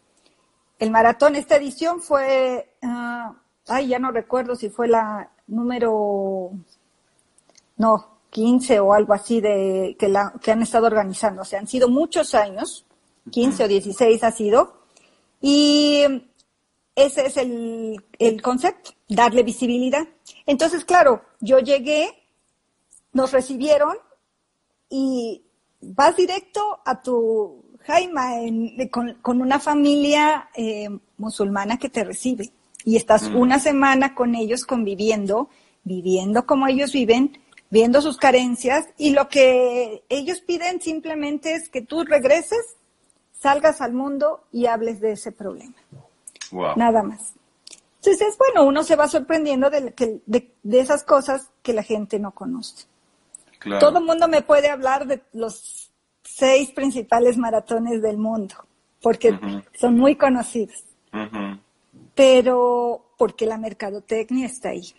El 0.80 0.92
maratón, 0.92 1.36
esta 1.36 1.56
edición 1.56 2.02
fue, 2.02 2.74
uh, 2.82 3.34
ay, 3.72 3.88
ya 3.88 4.00
no 4.00 4.12
recuerdo 4.12 4.56
si 4.56 4.70
fue 4.70 4.88
la 4.88 5.32
número, 5.48 6.52
no, 7.78 8.08
15 8.30 8.80
o 8.80 8.94
algo 8.94 9.14
así 9.14 9.42
de 9.42 9.96
que, 10.00 10.08
la, 10.08 10.34
que 10.42 10.52
han 10.52 10.62
estado 10.62 10.88
organizando. 10.88 11.42
O 11.42 11.46
sea, 11.46 11.60
han 11.60 11.68
sido 11.68 11.90
muchos 11.90 12.36
años, 12.36 12.86
15 13.30 13.64
o 13.64 13.68
16 13.68 14.24
ha 14.24 14.32
sido, 14.32 14.82
y 15.40 16.04
ese 16.96 17.26
es 17.26 17.38
el, 17.38 18.04
el 18.20 18.42
concepto, 18.42 18.92
darle 19.08 19.44
visibilidad. 19.44 20.08
Entonces, 20.46 20.86
claro, 20.86 21.24
yo 21.40 21.60
llegué, 21.60 22.10
nos 23.14 23.32
recibieron 23.32 23.96
y 24.90 25.44
vas 25.82 26.16
directo 26.16 26.80
a 26.86 27.02
tu 27.02 27.64
Jaima 27.86 28.32
con, 28.92 29.16
con, 29.16 29.42
una 29.42 29.60
familia 29.60 30.50
eh, 30.56 30.90
musulmana 31.18 31.78
que 31.78 31.90
te 31.90 32.04
recibe 32.04 32.52
y 32.86 32.96
estás 32.96 33.30
mm. 33.30 33.36
una 33.36 33.60
semana 33.60 34.16
con 34.16 34.36
ellos 34.36 34.66
conviviendo, 34.66 35.50
viviendo 35.84 36.46
como 36.46 36.68
ellos 36.68 36.92
viven, 36.92 37.40
viendo 37.70 38.02
sus 38.02 38.18
carencias 38.18 38.88
y 38.98 39.12
lo 39.12 39.30
que 39.30 40.04
ellos 40.10 40.42
piden 40.42 40.82
simplemente 40.82 41.54
es 41.54 41.70
que 41.70 41.82
tú 41.82 42.04
regreses, 42.04 42.76
salgas 43.32 43.82
al 43.82 43.94
mundo 43.94 44.44
y 44.52 44.66
hables 44.66 45.00
de 45.00 45.14
ese 45.14 45.32
problema. 45.32 45.76
Nada 46.76 47.02
más. 47.02 47.34
Entonces, 48.04 48.36
bueno, 48.38 48.68
uno 48.68 48.84
se 48.84 48.96
va 48.96 49.08
sorprendiendo 49.08 49.70
de, 49.70 49.94
de, 50.26 50.52
de 50.64 50.80
esas 50.80 51.04
cosas 51.04 51.50
que 51.62 51.74
la 51.74 51.84
gente 51.84 52.20
no 52.20 52.32
conoce. 52.32 52.86
Todo 53.80 54.00
el 54.00 54.06
mundo 54.06 54.28
me 54.28 54.42
puede 54.42 54.70
hablar 54.70 55.06
de 55.06 55.22
los 55.34 55.92
seis 56.24 56.72
principales 56.72 57.38
maratones 57.38 58.02
del 58.02 58.18
mundo, 58.18 58.56
porque 59.02 59.38
son 59.74 59.98
muy 59.98 60.16
conocidos. 60.16 60.84
Pero 62.22 63.16
porque 63.18 63.48
la 63.48 63.58
mercadotecnia 63.58 64.46
está 64.46 64.70
ahí. 64.70 64.94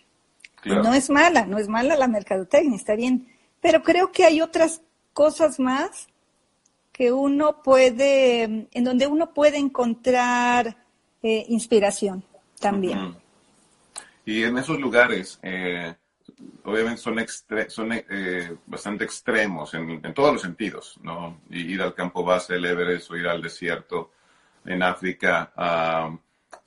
No 0.65 0.93
es 0.93 1.09
mala, 1.09 1.45
no 1.45 1.57
es 1.57 1.69
mala 1.69 1.95
la 1.95 2.09
mercadotecnia, 2.09 2.75
está 2.75 2.95
bien. 2.95 3.29
Pero 3.61 3.81
creo 3.81 4.11
que 4.11 4.25
hay 4.25 4.41
otras 4.41 4.81
cosas 5.13 5.57
más 5.57 6.09
que 6.91 7.13
uno 7.13 7.63
puede, 7.63 8.67
en 8.69 8.83
donde 8.83 9.07
uno 9.07 9.33
puede 9.33 9.57
encontrar 9.57 10.75
eh, 11.21 11.45
inspiración 11.47 12.25
también. 12.59 13.15
Y 14.25 14.43
en 14.43 14.57
esos 14.57 14.77
lugares, 14.77 15.39
eh, 15.43 15.95
obviamente 16.65 17.01
son, 17.01 17.25
son 17.69 17.93
eh, 17.93 18.53
bastante 18.65 19.05
extremos 19.05 19.73
en, 19.75 20.13
todos 20.13 20.33
los 20.33 20.41
sentidos, 20.41 20.99
¿no? 21.01 21.39
Ir 21.51 21.83
al 21.83 21.93
campo 21.93 22.25
base 22.25 22.55
del 22.55 22.65
Everest 22.65 23.11
o 23.11 23.15
ir 23.15 23.27
al 23.27 23.41
desierto 23.41 24.11
en 24.65 24.83
África. 24.83 25.53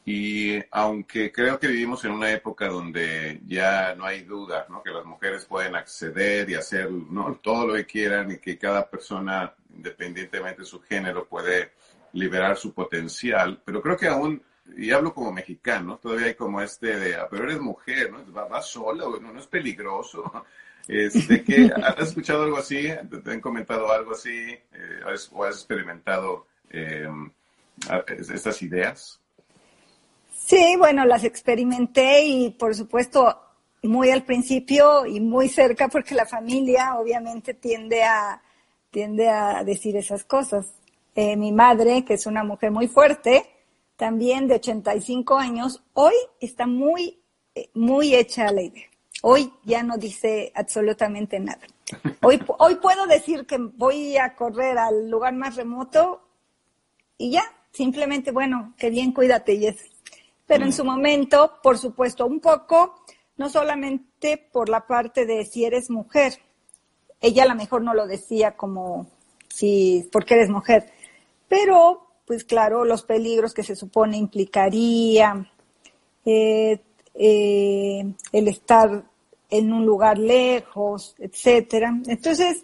Y 0.08 0.62
aunque 0.70 1.32
creo 1.32 1.58
que 1.58 1.66
vivimos 1.66 2.04
en 2.04 2.12
una 2.12 2.30
época 2.30 2.68
donde 2.68 3.40
ya 3.44 3.92
no 3.96 4.04
hay 4.04 4.22
duda, 4.22 4.64
¿no? 4.70 4.80
Que 4.80 4.92
las 4.92 5.04
mujeres 5.04 5.44
pueden 5.46 5.74
acceder 5.74 6.48
y 6.48 6.54
hacer 6.54 6.88
¿no? 6.92 7.40
todo 7.42 7.66
lo 7.66 7.74
que 7.74 7.86
quieran 7.86 8.30
y 8.30 8.38
que 8.38 8.56
cada 8.56 8.88
persona, 8.88 9.52
independientemente 9.74 10.60
de 10.60 10.66
su 10.66 10.80
género, 10.80 11.26
puede 11.26 11.72
liberar 12.12 12.56
su 12.56 12.72
potencial, 12.72 13.60
pero 13.64 13.82
creo 13.82 13.96
que 13.96 14.06
aún 14.06 14.40
y 14.76 14.92
hablo 14.92 15.12
como 15.12 15.32
mexicano, 15.32 15.98
todavía 15.98 16.28
hay 16.28 16.34
como 16.34 16.60
este 16.60 16.98
de, 17.00 17.16
ah, 17.16 17.26
pero 17.28 17.42
eres 17.42 17.60
mujer, 17.60 18.12
¿no? 18.12 18.32
Va, 18.32 18.62
sola, 18.62 19.04
no, 19.20 19.32
no 19.32 19.40
es 19.40 19.46
peligroso. 19.48 20.22
Este, 20.88 21.42
que, 21.42 21.68
¿Has 21.82 22.10
escuchado 22.10 22.44
algo 22.44 22.58
así? 22.58 22.88
¿Te 23.24 23.32
han 23.32 23.40
comentado 23.40 23.90
algo 23.90 24.12
así? 24.12 24.56
Eh, 24.72 25.00
¿O 25.32 25.42
has 25.42 25.56
experimentado 25.56 26.46
eh, 26.70 27.08
estas 28.20 28.62
ideas? 28.62 29.20
Sí, 30.44 30.76
bueno, 30.78 31.04
las 31.04 31.24
experimenté 31.24 32.24
y 32.24 32.50
por 32.50 32.74
supuesto 32.74 33.42
muy 33.82 34.10
al 34.10 34.24
principio 34.24 35.06
y 35.06 35.20
muy 35.20 35.48
cerca 35.48 35.88
porque 35.88 36.14
la 36.14 36.26
familia 36.26 36.96
obviamente 36.96 37.54
tiende 37.54 38.02
a, 38.02 38.42
tiende 38.90 39.28
a 39.28 39.64
decir 39.64 39.96
esas 39.96 40.24
cosas. 40.24 40.66
Eh, 41.14 41.36
mi 41.36 41.52
madre, 41.52 42.04
que 42.04 42.14
es 42.14 42.26
una 42.26 42.44
mujer 42.44 42.70
muy 42.70 42.88
fuerte, 42.88 43.44
también 43.96 44.46
de 44.46 44.56
85 44.56 45.36
años, 45.36 45.82
hoy 45.94 46.14
está 46.40 46.66
muy, 46.66 47.18
eh, 47.54 47.70
muy 47.74 48.14
hecha 48.14 48.48
a 48.48 48.52
la 48.52 48.62
idea. 48.62 48.86
Hoy 49.22 49.50
ya 49.64 49.82
no 49.82 49.96
dice 49.96 50.52
absolutamente 50.54 51.40
nada. 51.40 51.66
Hoy, 52.22 52.38
hoy 52.58 52.74
puedo 52.76 53.06
decir 53.06 53.46
que 53.46 53.56
voy 53.58 54.18
a 54.18 54.34
correr 54.34 54.76
al 54.76 55.08
lugar 55.08 55.34
más 55.34 55.56
remoto 55.56 56.22
y 57.16 57.30
ya, 57.30 57.44
simplemente, 57.72 58.30
bueno, 58.30 58.74
que 58.76 58.90
bien, 58.90 59.12
cuídate 59.12 59.54
y 59.54 59.66
eso. 59.68 59.95
Pero 60.46 60.64
en 60.64 60.72
su 60.72 60.84
momento, 60.84 61.58
por 61.62 61.78
supuesto, 61.78 62.26
un 62.26 62.40
poco, 62.40 63.02
no 63.36 63.48
solamente 63.48 64.48
por 64.52 64.68
la 64.68 64.86
parte 64.86 65.26
de 65.26 65.44
si 65.44 65.64
eres 65.64 65.90
mujer, 65.90 66.38
ella 67.20 67.44
a 67.44 67.48
lo 67.48 67.54
mejor 67.54 67.82
no 67.82 67.94
lo 67.94 68.06
decía 68.06 68.56
como 68.56 69.06
si 69.48 70.08
porque 70.12 70.34
eres 70.34 70.50
mujer, 70.50 70.92
pero 71.48 72.06
pues 72.26 72.44
claro, 72.44 72.84
los 72.84 73.02
peligros 73.02 73.54
que 73.54 73.62
se 73.62 73.76
supone 73.76 74.16
implicaría, 74.16 75.48
eh, 76.24 76.80
eh, 77.14 78.04
el 78.32 78.48
estar 78.48 79.04
en 79.48 79.72
un 79.72 79.86
lugar 79.86 80.18
lejos, 80.18 81.14
etcétera. 81.18 81.94
Entonces, 82.06 82.62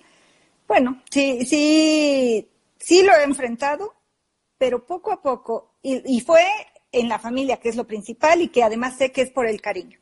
bueno, 0.66 1.00
sí, 1.10 1.44
sí, 1.46 2.48
sí 2.78 3.02
lo 3.02 3.14
he 3.14 3.22
enfrentado, 3.22 3.94
pero 4.58 4.84
poco 4.84 5.12
a 5.12 5.22
poco, 5.22 5.72
y, 5.82 6.20
fue 6.20 6.42
en 6.92 7.08
la 7.08 7.18
familia, 7.18 7.56
que 7.56 7.70
es 7.70 7.76
lo 7.76 7.84
principal, 7.84 8.42
y 8.42 8.48
que 8.48 8.62
además 8.62 8.98
sé 8.98 9.10
que 9.10 9.22
es 9.22 9.30
por 9.30 9.46
el 9.46 9.60
cariño. 9.60 9.98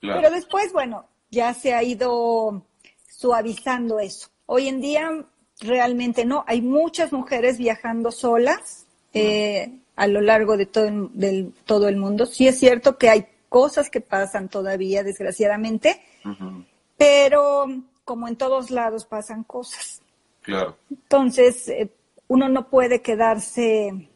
Pero 0.00 0.30
después, 0.30 0.72
bueno, 0.72 1.06
ya 1.30 1.54
se 1.54 1.72
ha 1.74 1.82
ido 1.82 2.66
suavizando 3.08 4.00
eso. 4.00 4.28
Hoy 4.46 4.66
en 4.66 4.80
día 4.80 5.24
realmente 5.60 6.24
no, 6.24 6.44
hay 6.48 6.60
muchas 6.60 7.12
mujeres 7.12 7.56
viajando 7.58 8.10
solas, 8.10 8.86
eh, 9.14 9.78
a 9.94 10.06
lo 10.06 10.20
largo 10.20 10.56
de 10.56 10.66
todo 10.66 10.86
el, 10.86 11.10
del, 11.12 11.54
todo 11.64 11.88
el 11.88 11.96
mundo. 11.96 12.26
Sí 12.26 12.48
es 12.48 12.58
cierto 12.58 12.98
que 12.98 13.08
hay 13.08 13.26
cosas 13.48 13.90
que 13.90 14.00
pasan 14.00 14.48
todavía, 14.48 15.04
desgraciadamente, 15.04 16.02
pero 16.96 17.66
como 18.04 18.26
en 18.26 18.36
todos 18.36 18.70
lados 18.70 19.04
pasan 19.04 19.44
cosas. 19.44 20.02
Claro. 20.40 20.76
Entonces, 20.90 21.68
eh, 21.68 21.90
uno 22.28 22.48
no 22.48 22.68
puede 22.68 23.02
quedarse 23.02 24.08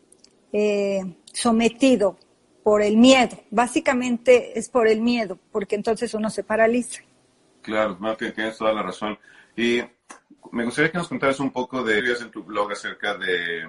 eh, 0.52 1.00
sometido 1.36 2.16
por 2.62 2.82
el 2.82 2.96
miedo. 2.96 3.38
Básicamente 3.50 4.58
es 4.58 4.70
por 4.70 4.88
el 4.88 5.02
miedo, 5.02 5.38
porque 5.52 5.76
entonces 5.76 6.14
uno 6.14 6.30
se 6.30 6.42
paraliza. 6.42 7.02
Claro, 7.60 7.98
no, 8.00 8.16
tienes 8.16 8.56
toda 8.56 8.72
la 8.72 8.82
razón. 8.82 9.18
Y 9.54 9.82
me 10.52 10.64
gustaría 10.64 10.90
que 10.90 10.98
nos 10.98 11.08
contaras 11.08 11.38
un 11.40 11.50
poco 11.50 11.82
de 11.82 11.98
en 11.98 12.30
tu 12.30 12.42
blog 12.42 12.72
acerca 12.72 13.18
de 13.18 13.68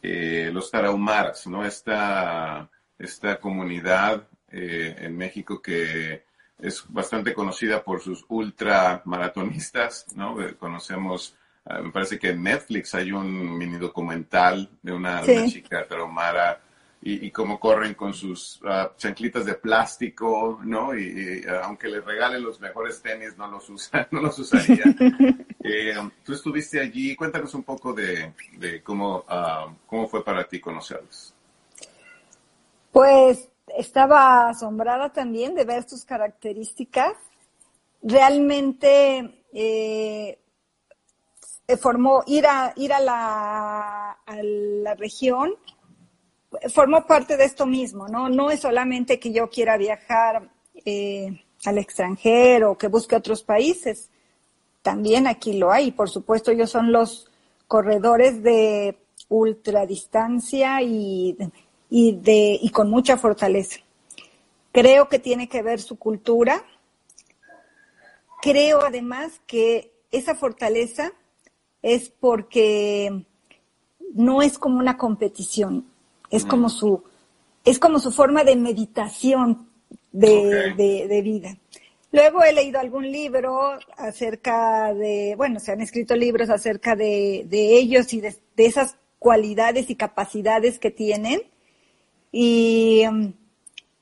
eh, 0.00 0.50
los 0.52 0.70
tarahumaras, 0.70 1.46
¿no? 1.48 1.66
Esta, 1.66 2.70
esta 2.98 3.40
comunidad 3.40 4.28
eh, 4.52 4.94
en 5.00 5.16
México 5.16 5.60
que 5.60 6.22
es 6.58 6.84
bastante 6.88 7.34
conocida 7.34 7.82
por 7.82 8.00
sus 8.00 8.24
ultra 8.28 9.02
maratonistas, 9.06 10.06
¿no? 10.14 10.40
Eh, 10.40 10.54
conocemos, 10.54 11.34
me 11.82 11.90
parece 11.90 12.16
que 12.18 12.30
en 12.30 12.44
Netflix 12.44 12.94
hay 12.94 13.10
un 13.10 13.58
mini 13.58 13.76
documental 13.76 14.70
de 14.82 14.92
una, 14.92 15.22
chica 15.48 15.84
tarahumara 15.86 16.60
y, 17.08 17.30
cómo 17.30 17.60
corren 17.60 17.94
con 17.94 18.12
sus 18.12 18.60
uh, 18.62 18.88
chanclitas 18.96 19.44
de 19.44 19.54
plástico, 19.54 20.60
¿no? 20.64 20.96
Y, 20.98 21.44
aunque 21.62 21.86
les 21.86 22.04
regalen 22.04 22.42
los 22.42 22.60
mejores 22.60 23.00
tenis, 23.00 23.38
no 23.38 23.46
los 23.46 23.70
usa, 23.70 24.08
no 24.10 24.20
los 24.20 24.38
usaría. 24.38 24.84
Eh, 25.68 25.96
tú 26.22 26.32
estuviste 26.32 26.78
allí, 26.78 27.16
cuéntanos 27.16 27.52
un 27.54 27.64
poco 27.64 27.92
de, 27.92 28.32
cómo, 28.84 29.24
uh, 29.28 29.74
cómo 29.84 30.06
fue 30.06 30.24
para 30.24 30.46
ti 30.46 30.60
conocerlos. 30.60 31.34
Pues 32.92 33.48
estaba 33.76 34.50
asombrada 34.50 35.12
también 35.12 35.56
de 35.56 35.64
ver 35.64 35.82
sus 35.88 36.04
características. 36.04 37.14
Realmente 38.00 39.44
eh, 39.52 40.38
formó 41.80 42.22
ir 42.28 42.46
a 42.46 42.72
ir 42.76 42.92
a 42.92 43.00
la, 43.00 44.10
a 44.24 44.36
la 44.44 44.94
región 44.94 45.56
formó 46.72 47.06
parte 47.06 47.36
de 47.36 47.44
esto 47.44 47.66
mismo, 47.66 48.08
¿no? 48.08 48.28
No 48.28 48.50
es 48.50 48.60
solamente 48.60 49.18
que 49.18 49.32
yo 49.32 49.48
quiera 49.48 49.76
viajar 49.76 50.50
eh, 50.84 51.44
al 51.64 51.78
extranjero, 51.78 52.76
que 52.78 52.88
busque 52.88 53.16
otros 53.16 53.42
países, 53.42 54.10
también 54.82 55.26
aquí 55.26 55.54
lo 55.54 55.72
hay, 55.72 55.90
por 55.90 56.08
supuesto 56.08 56.52
ellos 56.52 56.70
son 56.70 56.92
los 56.92 57.28
corredores 57.66 58.42
de 58.42 58.96
ultradistancia 59.28 60.80
y, 60.82 61.36
y, 61.90 62.12
de, 62.12 62.58
y 62.60 62.70
con 62.70 62.90
mucha 62.90 63.16
fortaleza. 63.16 63.80
Creo 64.70 65.08
que 65.08 65.18
tiene 65.18 65.48
que 65.48 65.62
ver 65.62 65.80
su 65.80 65.98
cultura. 65.98 66.64
Creo 68.42 68.80
además 68.82 69.40
que 69.46 69.92
esa 70.12 70.34
fortaleza 70.34 71.12
es 71.82 72.10
porque 72.10 73.24
no 74.14 74.42
es 74.42 74.58
como 74.58 74.78
una 74.78 74.96
competición, 74.96 75.90
es 76.30 76.44
mm. 76.44 76.48
como 76.48 76.68
su, 76.68 77.02
es 77.64 77.78
como 77.78 77.98
su 77.98 78.12
forma 78.12 78.44
de 78.44 78.56
meditación 78.56 79.68
de, 80.12 80.74
de, 80.76 81.22
vida. 81.22 81.56
Luego 82.12 82.42
he 82.42 82.52
leído 82.52 82.80
algún 82.80 83.10
libro 83.10 83.78
acerca 83.96 84.94
de, 84.94 85.34
bueno, 85.36 85.60
se 85.60 85.72
han 85.72 85.80
escrito 85.80 86.16
libros 86.16 86.48
acerca 86.48 86.96
de, 86.96 87.44
de 87.46 87.76
ellos 87.76 88.12
y 88.14 88.20
de, 88.20 88.34
de, 88.56 88.66
esas 88.66 88.96
cualidades 89.18 89.90
y 89.90 89.96
capacidades 89.96 90.78
que 90.78 90.90
tienen. 90.90 91.42
Y 92.32 93.04
mm, 93.10 93.32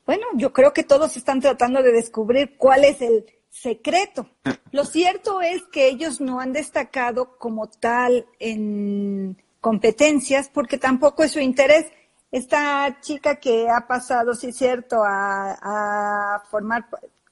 bueno, 0.05 0.25
yo 0.35 0.53
creo 0.53 0.71
que 0.71 0.83
todos 0.83 1.17
están 1.17 1.41
tratando 1.41 1.81
de 1.81 1.91
descubrir 1.91 2.55
cuál 2.57 2.85
es 2.85 3.01
el 3.01 3.25
secreto. 3.49 4.29
Lo 4.71 4.85
cierto 4.85 5.41
es 5.41 5.63
que 5.71 5.87
ellos 5.87 6.19
no 6.19 6.39
han 6.39 6.53
destacado 6.53 7.37
como 7.37 7.67
tal 7.67 8.25
en 8.39 9.41
competencias 9.61 10.49
porque 10.53 10.77
tampoco 10.77 11.23
es 11.23 11.31
su 11.31 11.39
interés. 11.39 11.87
Esta 12.35 12.99
chica 12.99 13.37
que 13.37 13.69
ha 13.69 13.87
pasado, 13.87 14.33
sí 14.33 14.47
es 14.47 14.57
cierto, 14.57 15.01
a, 15.05 16.43
formar 16.51 16.85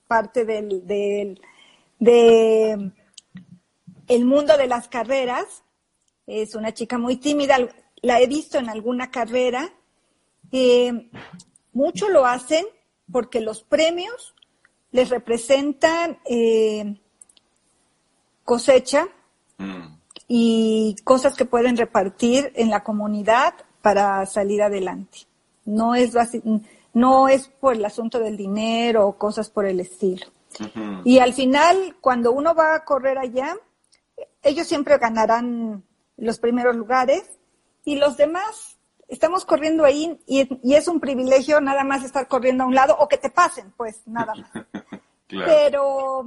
parte 0.07 0.45
del, 0.45 0.87
del 0.87 1.41
de 1.99 2.91
el 4.07 4.25
mundo 4.25 4.55
de 4.55 4.67
las 4.67 4.87
carreras, 4.87 5.65
es 6.25 6.55
una 6.55 6.73
chica 6.73 6.97
muy 6.97 7.17
tímida, 7.17 7.57
la 8.01 8.21
he 8.21 8.27
visto 8.27 8.57
en 8.57 8.69
alguna 8.69 9.11
carrera, 9.11 9.73
eh, 10.53 11.09
mucho 11.73 12.07
lo 12.07 12.25
hacen 12.25 12.65
porque 13.11 13.41
los 13.41 13.61
premios 13.61 14.33
les 14.91 15.09
representan 15.09 16.17
eh, 16.23 16.97
cosecha 18.45 19.09
mm. 19.57 19.97
y 20.29 20.95
cosas 21.03 21.35
que 21.35 21.43
pueden 21.43 21.75
repartir 21.75 22.53
en 22.55 22.69
la 22.69 22.85
comunidad 22.85 23.53
para 23.83 24.25
salir 24.25 24.63
adelante. 24.63 25.19
No 25.65 25.93
es, 25.93 26.13
no 26.93 27.27
es 27.27 27.49
por 27.49 27.75
el 27.75 27.83
asunto 27.83 28.17
del 28.17 28.37
dinero 28.37 29.05
o 29.05 29.17
cosas 29.17 29.49
por 29.49 29.65
el 29.65 29.81
estilo. 29.81 30.25
Y 31.03 31.19
al 31.19 31.33
final, 31.33 31.97
cuando 31.99 32.31
uno 32.31 32.55
va 32.55 32.75
a 32.75 32.85
correr 32.85 33.17
allá, 33.17 33.57
ellos 34.41 34.67
siempre 34.67 34.97
ganarán 34.97 35.83
los 36.15 36.39
primeros 36.39 36.77
lugares 36.77 37.23
y 37.83 37.97
los 37.97 38.15
demás 38.15 38.77
estamos 39.09 39.43
corriendo 39.43 39.83
ahí 39.83 40.17
y, 40.27 40.47
es 40.73 40.87
un 40.87 41.01
privilegio 41.01 41.59
nada 41.59 41.83
más 41.83 42.05
estar 42.05 42.27
corriendo 42.29 42.63
a 42.63 42.67
un 42.67 42.75
lado 42.75 42.95
o 42.97 43.09
que 43.09 43.17
te 43.17 43.29
pasen, 43.29 43.73
pues 43.75 44.01
nada 44.05 44.33
más. 44.35 44.65
Pero 45.27 46.23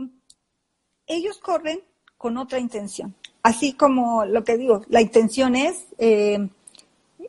ellos 1.07 1.38
corren 1.38 1.81
con 2.19 2.37
otra 2.37 2.59
intención. 2.59 3.14
Así 3.42 3.73
como 3.73 4.27
lo 4.27 4.45
que 4.45 4.57
digo, 4.57 4.83
la 4.88 5.01
intención 5.01 5.57
es, 5.57 5.87
eh, 5.99 6.49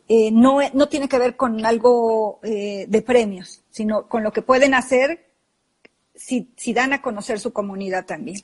eh, 0.09 0.31
no, 0.31 0.59
no 0.73 0.87
tiene 0.87 1.09
que 1.09 1.19
ver 1.19 1.35
con 1.35 1.65
algo 1.65 2.39
eh, 2.43 2.85
de 2.87 3.01
premios, 3.01 3.63
sino 3.69 4.07
con 4.07 4.23
lo 4.23 4.31
que 4.31 4.41
pueden 4.41 4.73
hacer 4.73 5.31
si, 6.15 6.53
si 6.55 6.73
dan 6.73 6.93
a 6.93 7.01
conocer 7.01 7.39
su 7.39 7.51
comunidad 7.51 8.05
también. 8.05 8.41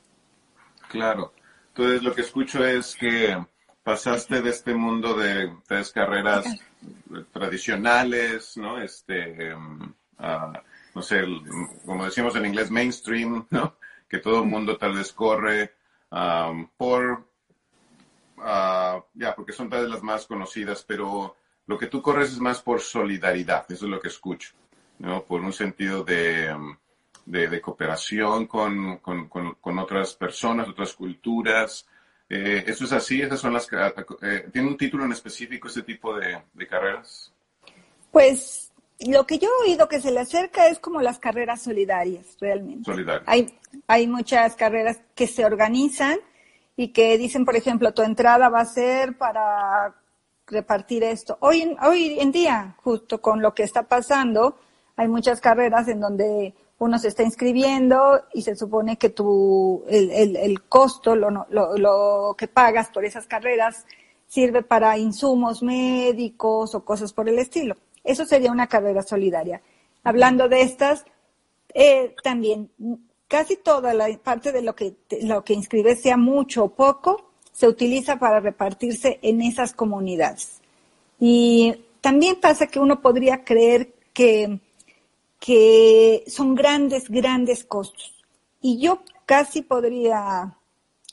Claro. 0.90 1.34
Entonces 1.70 2.04
lo 2.04 2.14
que 2.14 2.22
escucho 2.22 2.66
es 2.66 2.96
que 2.96 3.36
pasaste 3.82 4.42
de 4.42 4.50
este 4.50 4.76
mundo 4.76 5.16
de 5.16 5.52
tres 5.66 5.92
carreras 5.92 6.46
tradicionales, 7.32 8.58
¿no? 8.58 8.80
Este, 8.80 9.50
em, 9.50 9.94
no 10.94 11.02
sé, 11.02 11.24
como 11.86 12.06
decimos 12.06 12.36
en 12.36 12.46
inglés, 12.46 12.70
mainstream, 12.70 13.48
¿no? 13.50 13.78
Que 14.08 14.20
todo 14.20 14.44
el 14.44 14.50
mundo 14.50 14.78
tal 14.78 14.94
vez 14.96 15.12
corre 15.14 15.74
por, 16.78 17.28
ah, 18.38 19.04
ya, 19.14 19.34
porque 19.34 19.54
son 19.54 19.70
tal 19.70 19.82
vez 19.82 19.90
las 19.90 20.04
más 20.04 20.28
conocidas, 20.28 20.84
pero 20.88 21.36
lo 21.66 21.78
que 21.78 21.88
tú 21.88 22.02
corres 22.02 22.32
es 22.32 22.40
más 22.40 22.62
por 22.62 22.82
solidaridad, 22.82 23.66
eso 23.70 23.86
es 23.86 23.92
lo 23.92 24.00
que 24.00 24.10
escucho, 24.10 24.54
¿no? 25.00 25.24
Por 25.24 25.42
un 25.42 25.54
sentido 25.54 26.04
de, 26.04 26.48
em, 26.48 26.76
de, 27.26 27.62
cooperación 27.62 28.48
con, 28.48 28.98
con, 28.98 29.28
con, 29.28 29.80
otras 29.80 30.16
personas, 30.16 30.68
otras 30.68 30.94
culturas, 30.94 31.86
eh, 32.30 32.64
¿Eso 32.66 32.86
es 32.86 32.92
así? 32.92 33.22
¿Esas 33.22 33.40
son 33.40 33.54
las 33.54 33.68
eh, 34.22 34.50
¿Tiene 34.52 34.68
un 34.68 34.78
título 34.78 35.06
en 35.06 35.12
específico 35.12 35.68
este 35.68 35.84
tipo 35.84 36.16
de, 36.16 36.42
carreras? 36.68 37.32
Pues 38.12 38.72
lo 39.06 39.26
que 39.28 39.38
yo 39.38 39.50
he 39.50 39.70
oído 39.70 39.88
que 39.88 40.02
se 40.02 40.12
le 40.12 40.22
acerca 40.22 40.68
es 40.68 40.80
como 40.80 41.02
las 41.02 41.20
carreras 41.20 41.62
solidarias, 41.62 42.38
realmente. 42.40 42.86
Solidarias. 42.86 43.24
Hay, 43.28 43.60
hay 43.88 44.08
muchas 44.08 44.56
carreras 44.56 45.00
que 45.14 45.28
se 45.28 45.46
organizan 45.46 46.18
y 46.76 46.88
que 46.88 47.20
dicen, 47.20 47.46
por 47.46 47.56
ejemplo, 47.56 47.94
tu 47.94 48.02
entrada 48.02 48.50
va 48.50 48.62
a 48.62 48.66
ser 48.66 49.16
para 49.16 49.94
repartir 50.48 51.04
esto. 51.04 51.38
Hoy, 51.42 51.76
hoy 51.82 52.18
en 52.20 52.32
día, 52.32 52.76
justo 52.84 53.22
con 53.22 53.42
lo 53.42 53.54
que 53.54 53.64
está 53.64 53.84
pasando, 53.84 54.58
hay 54.96 55.08
muchas 55.08 55.42
carreras 55.42 55.88
en 55.88 56.00
donde 56.00 56.54
uno 56.80 57.00
se 57.00 57.08
está 57.08 57.24
inscribiendo 57.24 58.24
y 58.34 58.42
se 58.42 58.56
supone 58.56 58.98
que 58.98 59.10
tu, 59.10 59.84
el, 59.88 60.12
el, 60.12 60.36
el 60.36 60.64
costo, 60.64 61.16
lo, 61.16 61.30
lo, 61.50 61.78
lo, 61.78 62.36
que 62.38 62.48
pagas 62.48 62.90
por 62.90 63.06
esas 63.06 63.26
carreras, 63.26 63.86
sirve 64.28 64.64
para 64.64 64.98
insumos 64.98 65.64
médicos 65.64 66.76
o 66.76 66.84
cosas 66.84 67.14
por 67.14 67.30
el 67.30 67.40
estilo. 67.40 67.76
Eso 68.04 68.26
sería 68.26 68.52
una 68.52 68.68
carrera 68.68 69.02
solidaria. 69.02 69.62
Hablando 70.04 70.50
de 70.50 70.62
estas, 70.62 71.06
eh, 71.74 72.14
también 72.22 72.70
casi 73.28 73.56
toda 73.56 73.94
la 73.94 74.08
parte 74.22 74.52
de 74.52 74.62
lo 74.62 74.76
que, 74.76 74.96
lo 75.22 75.44
que 75.44 75.54
inscribes, 75.54 76.02
sea 76.02 76.18
mucho 76.18 76.66
o 76.66 76.76
poco, 76.76 77.33
se 77.54 77.68
utiliza 77.70 78.18
para 78.20 78.42
repartirse 78.42 79.20
en 79.22 79.42
esas 79.42 79.74
comunidades. 79.74 80.60
Y 81.20 81.76
también 82.02 82.42
pasa 82.42 82.68
que 82.68 82.80
uno 82.80 83.00
podría 83.00 83.46
creer 83.46 83.94
que 84.12 84.60
que 85.44 86.24
son 86.28 86.56
grandes, 86.56 87.10
grandes 87.10 87.66
costos. 87.66 88.14
Y 88.62 88.80
yo 88.80 89.04
casi 89.26 89.62
podría 89.62 90.58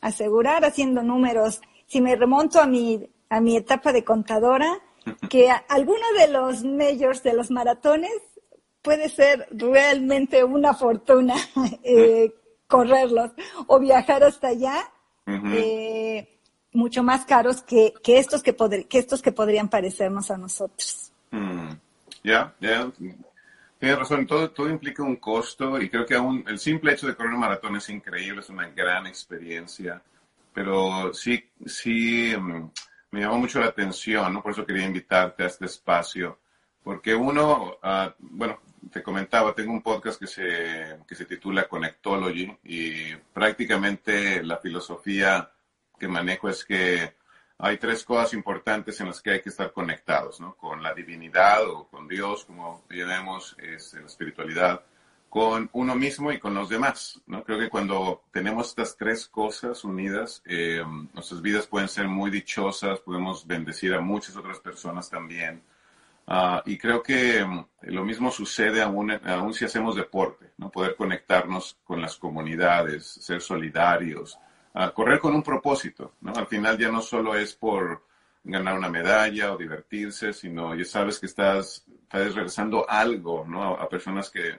asegurar, 0.01 0.65
haciendo 0.65 1.03
números, 1.03 1.61
si 1.89 2.01
me 2.01 2.15
remonto 2.15 2.61
a 2.61 2.67
mi, 2.67 3.11
a 3.29 3.41
mi 3.41 3.57
etapa 3.57 3.93
de 3.93 4.05
contadora, 4.05 4.79
que 5.29 5.51
alguno 5.69 6.05
de 6.17 6.29
los 6.29 6.63
majors 6.63 7.25
de 7.25 7.35
los 7.35 7.51
maratones 7.51 8.13
puede 8.83 9.09
ser 9.09 9.49
realmente 9.51 10.45
una 10.45 10.75
fortuna 10.75 11.35
eh, 11.83 12.33
correrlos 12.69 13.33
o 13.67 13.81
viajar 13.81 14.23
hasta 14.23 14.47
allá, 14.47 14.93
eh, 15.27 16.39
mucho 16.73 17.03
más 17.03 17.25
caros 17.25 17.63
que, 17.63 17.93
que 18.03 18.19
estos 18.19 18.43
que, 18.43 18.57
que 18.89 18.99
estos 18.99 19.23
que 19.23 19.33
podrían 19.33 19.69
parecernos 19.69 20.31
a 20.31 20.37
nosotros. 20.37 21.13
Mm. 21.31 21.73
Ya, 22.23 22.55
ya, 22.61 22.91
Tienes 23.79 23.99
razón, 23.99 24.27
todo, 24.27 24.51
todo 24.51 24.69
implica 24.69 25.03
un 25.03 25.17
costo 25.17 25.81
y 25.81 25.89
creo 25.89 26.05
que 26.05 26.15
aún 26.15 26.45
el 26.47 26.59
simple 26.59 26.93
hecho 26.93 27.07
de 27.07 27.15
correr 27.15 27.33
un 27.33 27.41
maratón 27.41 27.77
es 27.77 27.89
increíble, 27.89 28.41
es 28.41 28.51
una 28.51 28.69
gran 28.69 29.07
experiencia, 29.07 30.03
pero 30.53 31.15
sí, 31.15 31.43
sí 31.65 32.35
mm, 32.39 32.71
me 33.13 33.21
llamó 33.21 33.39
mucho 33.39 33.59
la 33.59 33.69
atención, 33.69 34.35
¿no? 34.35 34.43
Por 34.43 34.53
eso 34.53 34.67
quería 34.67 34.85
invitarte 34.85 35.45
a 35.45 35.47
este 35.47 35.65
espacio, 35.65 36.41
porque 36.85 37.15
uno, 37.15 37.79
ah, 37.83 38.15
bueno, 38.19 38.61
te 38.91 39.03
comentaba, 39.03 39.55
tengo 39.55 39.73
un 39.73 39.83
podcast 39.83 40.19
que 40.19 40.27
se, 40.27 40.99
que 41.07 41.15
se 41.15 41.25
titula 41.25 41.69
Connectology 41.69 42.57
y 42.65 43.15
prácticamente 43.33 44.43
la 44.43 44.59
filosofía 44.59 45.51
que 45.99 46.09
manejo 46.09 46.49
es 46.49 46.65
que 46.65 47.15
hay 47.59 47.77
tres 47.77 48.05
cosas 48.05 48.33
importantes 48.33 49.01
en 49.01 49.09
las 49.09 49.21
que 49.21 49.33
hay 49.33 49.43
que 49.43 49.51
estar 49.51 49.73
conectados, 49.73 50.41
¿no? 50.41 50.55
Con 50.55 50.83
la 50.83 50.95
divinidad 50.95 51.69
o 51.69 51.87
con 51.89 52.09
Dios, 52.09 52.47
como 52.47 52.85
llamemos, 52.89 53.55
es 53.59 53.93
la 53.95 54.07
espiritualidad, 54.07 54.83
con 55.29 55.69
uno 55.75 55.95
mismo 55.95 56.33
y 56.33 56.39
con 56.39 56.55
los 56.55 56.71
demás, 56.71 57.21
¿no? 57.27 57.45
Creo 57.45 57.59
que 57.59 57.69
cuando 57.69 58.25
tenemos 58.33 58.69
estas 58.69 58.97
tres 58.97 59.29
cosas 59.29 59.85
unidas, 59.85 60.43
eh, 60.47 60.83
nuestras 61.13 61.43
vidas 61.43 61.67
pueden 61.67 61.89
ser 61.89 62.09
muy 62.09 62.31
dichosas, 62.31 62.99
podemos 63.01 63.47
bendecir 63.47 63.95
a 63.95 64.01
muchas 64.01 64.37
otras 64.37 64.59
personas 64.59 65.11
también. 65.11 65.63
Ah, 66.33 66.63
y 66.65 66.79
creo 66.79 67.03
que 67.03 67.45
mm, 67.45 67.67
lo 67.93 68.05
mismo 68.05 68.31
sucede 68.31 68.81
aún, 68.81 69.11
aún 69.11 69.53
si 69.53 69.65
hacemos 69.65 69.97
deporte, 69.97 70.53
¿no? 70.59 70.71
Poder 70.71 70.95
conectarnos 70.95 71.79
con 71.83 72.01
las 72.01 72.17
comunidades, 72.17 73.05
ser 73.05 73.41
solidarios, 73.41 74.39
a 74.73 74.93
correr 74.93 75.19
con 75.19 75.35
un 75.35 75.43
propósito, 75.43 76.15
¿no? 76.21 76.33
Al 76.33 76.47
final 76.47 76.79
ya 76.79 76.89
no 76.93 77.03
solo 77.03 77.35
es 77.35 77.55
por 77.55 78.05
ganar 78.45 78.79
una 78.79 78.89
medalla 78.89 79.53
o 79.53 79.59
divertirse, 79.59 80.33
sino 80.33 80.73
ya 80.77 80.85
sabes 80.85 81.19
que 81.19 81.27
estás, 81.27 81.85
estás 82.05 82.35
regresando 82.37 82.89
algo, 82.89 83.45
¿no? 83.45 83.75
A, 83.75 83.89
personas 83.89 84.31
que, 84.31 84.57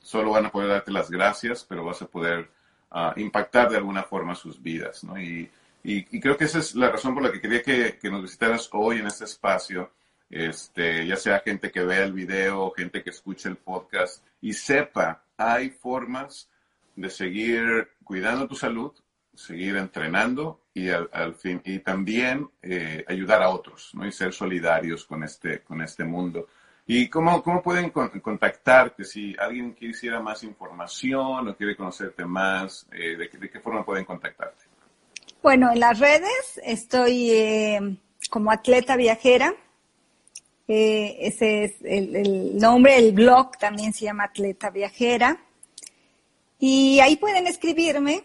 solo 0.00 0.30
van 0.30 0.46
a 0.46 0.50
poder 0.50 0.70
darte 0.70 0.90
las 0.90 1.10
gracias, 1.10 1.64
pero 1.68 1.84
vas 1.84 2.00
a 2.00 2.06
poder 2.06 2.48
ah, 2.92 3.12
impactar 3.16 3.68
de 3.70 3.76
alguna 3.76 4.04
forma 4.04 4.34
sus 4.34 4.62
vidas, 4.62 5.04
¿no? 5.04 5.20
Y, 5.20 5.50
Y, 5.86 6.18
creo 6.18 6.36
que 6.38 6.44
esa 6.44 6.60
es 6.60 6.74
la 6.74 6.90
razón 6.90 7.12
por 7.14 7.22
la 7.22 7.30
que 7.30 7.42
quería 7.42 7.62
que, 7.62 8.10
nos 8.10 8.22
visitaras 8.22 8.70
hoy 8.72 9.00
en 9.00 9.06
este 9.06 9.24
espacio. 9.24 9.90
Este, 10.34 11.06
ya 11.06 11.14
sea 11.14 11.38
gente 11.44 11.70
que 11.70 11.84
vea 11.84 12.02
el 12.02 12.12
video, 12.12 12.72
gente 12.72 13.04
que 13.04 13.10
escuche 13.10 13.48
el 13.48 13.54
podcast 13.54 14.20
y 14.40 14.52
sepa, 14.52 15.22
hay 15.36 15.70
formas 15.70 16.50
de 16.96 17.08
seguir 17.08 17.90
cuidando 18.02 18.48
tu 18.48 18.56
salud, 18.56 18.90
seguir 19.32 19.76
entrenando 19.76 20.64
y 20.74 20.88
al, 20.88 21.36
fin 21.36 21.62
y 21.64 21.78
también 21.78 22.50
eh, 22.62 23.04
ayudar 23.06 23.44
a 23.44 23.50
otros, 23.50 23.92
¿no? 23.94 24.04
Y 24.04 24.10
ser 24.10 24.32
solidarios 24.32 25.04
con 25.04 25.22
este 25.22 25.60
con 25.60 25.80
este 25.82 26.02
mundo. 26.02 26.48
¿Y 26.84 27.08
cómo, 27.08 27.40
cómo 27.40 27.62
pueden 27.62 27.90
contactarte 27.90 29.04
si 29.04 29.36
alguien 29.38 29.72
quisiera 29.72 30.18
más 30.18 30.42
información 30.42 31.46
o 31.46 31.56
quiere 31.56 31.76
conocerte 31.76 32.24
más? 32.24 32.88
Eh, 32.90 33.16
de, 33.16 33.30
qué 33.30 33.60
forma 33.60 33.84
pueden 33.84 34.04
contactarte? 34.04 34.64
Bueno, 35.44 35.70
en 35.70 35.78
las 35.78 36.00
redes 36.00 36.60
estoy 36.64 37.30
eh, 37.30 37.98
como 38.30 38.50
atleta 38.50 38.96
viajera. 38.96 39.54
Eh, 40.66 41.16
ese 41.20 41.64
es 41.64 41.72
el, 41.84 42.56
nombre, 42.56 42.96
el 42.96 43.12
blog 43.12 43.58
también 43.58 43.92
se 43.92 44.06
llama 44.06 44.24
Atleta 44.24 44.70
Viajera. 44.70 45.38
Y 46.58 47.00
ahí 47.00 47.16
pueden 47.16 47.46
escribirme. 47.46 48.24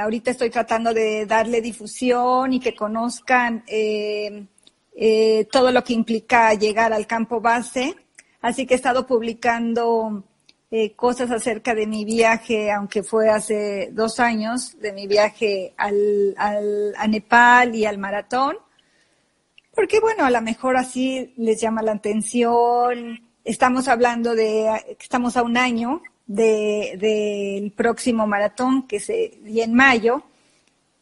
ahorita 0.00 0.30
estoy 0.30 0.50
tratando 0.50 0.92
de 0.94 1.26
darle 1.26 1.60
difusión 1.60 2.52
y 2.52 2.60
que 2.60 2.74
conozcan 2.74 3.64
eh, 3.66 4.46
todo 5.50 5.72
lo 5.72 5.82
que 5.82 5.92
implica 5.92 6.54
llegar 6.54 6.92
al 6.92 7.06
campo 7.06 7.40
base. 7.40 7.94
Así 8.40 8.66
que 8.66 8.74
he 8.74 8.76
estado 8.76 9.06
publicando 9.06 10.22
eh, 10.70 10.92
cosas 10.94 11.30
acerca 11.30 11.74
de 11.74 11.86
mi 11.86 12.04
viaje, 12.04 12.70
aunque 12.70 13.02
fue 13.02 13.30
hace 13.30 13.90
dos 13.92 14.20
años, 14.20 14.78
de 14.80 14.92
mi 14.92 15.06
viaje 15.06 15.72
al, 15.76 16.34
al, 16.36 16.94
a 16.96 17.06
Nepal 17.06 17.74
y 17.74 17.86
al 17.86 17.98
maratón. 17.98 18.56
Porque 19.74 20.00
bueno, 20.00 20.24
a 20.24 20.30
lo 20.30 20.40
mejor 20.40 20.76
así 20.76 21.34
les 21.36 21.60
llama 21.60 21.82
la 21.82 21.92
atención. 21.92 23.20
Estamos 23.44 23.88
hablando 23.88 24.34
de, 24.34 24.96
estamos 25.00 25.36
a 25.36 25.42
un 25.42 25.56
año 25.56 26.02
del 26.26 26.98
de, 27.00 27.72
próximo 27.76 28.26
maratón 28.26 28.86
que 28.86 29.00
se 29.00 29.38
y 29.44 29.60
en 29.60 29.74
mayo. 29.74 30.22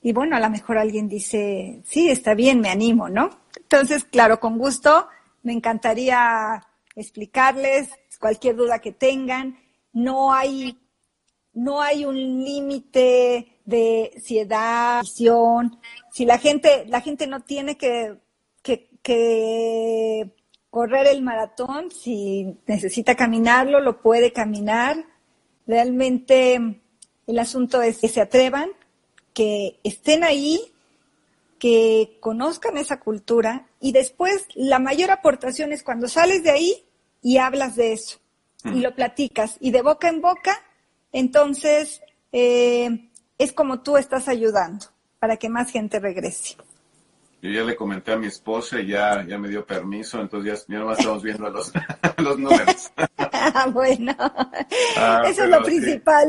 Y 0.01 0.13
bueno, 0.13 0.37
a 0.37 0.41
lo 0.41 0.51
mejor 0.51 0.79
alguien 0.79 1.09
dice, 1.09 1.81
sí, 1.85 2.09
está 2.09 2.35
bien, 2.35 2.61
me 2.61 2.71
animo, 2.71 3.09
¿no? 3.09 3.31
Entonces, 3.57 4.05
claro, 4.05 4.41
con 4.41 4.59
gusto, 4.59 5.07
me 5.43 5.53
encantaría 5.53 6.67
explicarles 6.97 7.91
cualquier 8.19 8.57
duda 8.57 8.81
que 8.81 8.93
tengan. 8.93 9.59
No 9.93 10.33
hay, 10.33 10.79
no 11.53 11.81
hay 11.81 12.05
un 12.05 12.17
límite 12.17 13.61
de 13.65 14.13
si 14.21 14.39
edad, 14.39 15.03
visión. 15.03 15.79
Si 16.11 16.25
la 16.25 16.39
gente, 16.39 16.85
la 16.89 17.01
gente 17.01 17.27
no 17.29 17.41
tiene 17.41 17.77
que, 17.77 18.17
que, 19.03 20.31
correr 20.73 21.07
el 21.07 21.21
maratón, 21.21 21.91
si 21.91 22.57
necesita 22.67 23.15
caminarlo, 23.15 23.79
lo 23.81 24.01
puede 24.01 24.33
caminar. 24.33 25.05
Realmente 25.67 26.81
el 27.27 27.39
asunto 27.39 27.83
es 27.83 27.99
que 27.99 28.09
se 28.09 28.23
atrevan, 28.23 28.71
que 29.35 29.79
estén 29.85 30.25
ahí 30.25 30.73
que 31.59 32.17
conozcan 32.21 32.79
esa 32.79 33.01
cultura 33.01 33.69
y 33.81 33.93
después 33.93 34.47
la 34.55 34.79
mayor 34.79 35.11
aportación 35.11 35.73
es 35.73 35.83
cuando 35.83 36.09
sales 36.09 36.43
de 36.43 36.51
ahí 36.51 36.85
y 37.21 37.37
hablas 37.37 37.77
de 37.77 37.93
eso 37.93 38.19
y 38.65 38.81
lo 38.81 38.95
platicas 38.95 39.59
y 39.61 39.73
de 39.73 39.83
boca 39.83 40.09
en 40.09 40.23
boca, 40.23 40.59
entonces 41.13 42.01
eh, 42.33 43.11
es 43.37 43.53
como 43.53 43.83
tú 43.83 43.99
estás 43.99 44.27
ayudando 44.27 44.87
para 45.19 45.37
que 45.37 45.51
más 45.51 45.71
gente 45.71 46.01
regrese. 46.01 46.57
Yo 47.43 47.51
ya 47.51 47.65
le 47.65 47.75
comenté 47.75 48.13
a 48.13 48.17
mi 48.17 48.29
esposa 48.29 48.79
y 48.79 48.87
ya, 48.87 49.27
ya 49.27 49.37
me 49.37 49.49
dio 49.49 49.67
permiso, 49.67 50.21
entonces 50.21 50.65
ya, 50.69 50.79
ya 50.79 50.93
estamos 50.93 51.25
viendo 51.25 51.51
los, 51.51 51.73
los 52.19 52.39
números. 52.39 52.93
bueno, 53.73 54.15
ah, 54.97 55.25
eso 55.27 55.43
es 55.43 55.51
lo 55.51 55.61
principal. 55.65 56.29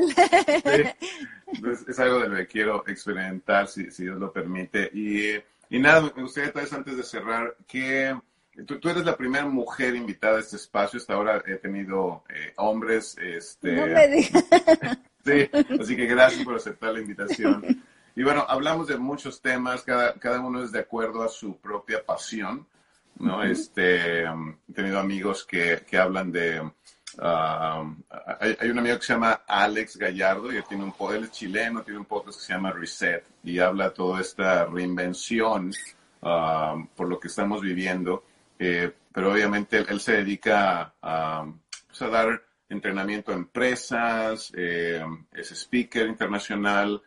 es 1.88 1.99
algo 1.99 2.20
de 2.20 2.30
lo 2.30 2.36
que 2.38 2.47
quiero 2.47 2.84
experimentar, 2.88 3.68
si, 3.68 3.91
si 3.91 4.05
Dios 4.05 4.18
lo 4.18 4.34
permite. 4.34 4.89
Y, 4.91 5.36
y 5.70 5.80
nada, 5.80 6.01
me 6.16 6.24
gustaría 6.24 6.51
tal 6.51 6.64
vez 6.64 6.74
antes 6.74 6.97
de 6.97 7.03
cerrar, 7.03 7.57
que 7.68 8.18
tú, 8.66 8.80
tú, 8.80 8.89
eres 8.89 9.05
la 9.05 9.16
primera 9.16 9.45
mujer 9.45 9.95
invitada 9.95 10.38
a 10.38 10.39
este 10.39 10.55
espacio, 10.55 10.97
hasta 10.97 11.14
ahora 11.14 11.43
he 11.45 11.57
tenido 11.57 12.24
eh, 12.28 12.53
hombres. 12.57 13.16
Este, 13.22 13.74
no 13.74 13.86
me 13.86 14.07
digas. 14.07 14.45
Sí, 15.26 15.49
así 15.80 15.95
que 15.95 16.05
gracias 16.05 16.43
por 16.43 16.55
aceptar 16.55 16.91
la 16.91 16.99
invitación. 16.99 17.82
Y 18.16 18.24
bueno, 18.24 18.45
hablamos 18.47 18.88
de 18.88 18.97
muchos 18.97 19.41
temas, 19.41 19.84
cada, 19.84 20.14
cada 20.14 20.39
uno 20.39 20.64
es 20.64 20.72
de 20.72 20.80
acuerdo 20.80 21.24
a 21.24 21.30
su 21.30 21.57
propia 21.57 22.05
pasión, 22.05 22.68
¿no? 23.20 23.43
Este, 23.43 24.24
he 24.24 24.74
tenido 24.74 24.99
amigos 24.99 25.45
que, 25.45 25.84
que 25.88 25.97
hablan 25.97 26.32
de 26.32 26.61
Um, 27.18 28.01
hay, 28.39 28.70
un 28.72 28.80
amigo 28.80 28.97
que 28.97 29.05
se 29.05 29.14
llama 29.14 29.43
Alex 29.47 29.97
Gallardo 29.97 30.51
y 30.51 30.57
él, 30.57 30.64
tiene 30.68 30.84
un, 30.84 30.93
él 31.14 31.26
es 31.26 31.32
chileno, 31.32 31.84
tiene 31.84 31.99
un 31.99 32.05
podcast 32.05 32.39
que 32.39 32.45
se 32.45 32.53
llama 32.53 32.72
Reset 32.72 33.24
y 33.43 33.59
habla 33.59 33.93
toda 33.93 34.22
esta 34.22 34.66
reinvención 34.66 35.72
por 36.20 37.07
lo 37.07 37.20
que 37.20 37.28
estamos 37.28 37.61
viviendo. 37.61 38.24
Eh, 38.57 38.91
pero 39.11 39.32
obviamente 39.32 39.86
él, 39.88 39.99
se 39.99 40.14
dedica 40.18 40.93
a, 41.01 41.45
pues, 41.88 42.01
a, 42.01 42.07
dar 42.07 42.43
entrenamiento 42.70 43.32
a 43.32 43.36
empresas, 43.36 44.51
eh, 44.55 45.03
es 45.34 45.51
speaker 45.51 46.07
internacional, 46.07 47.01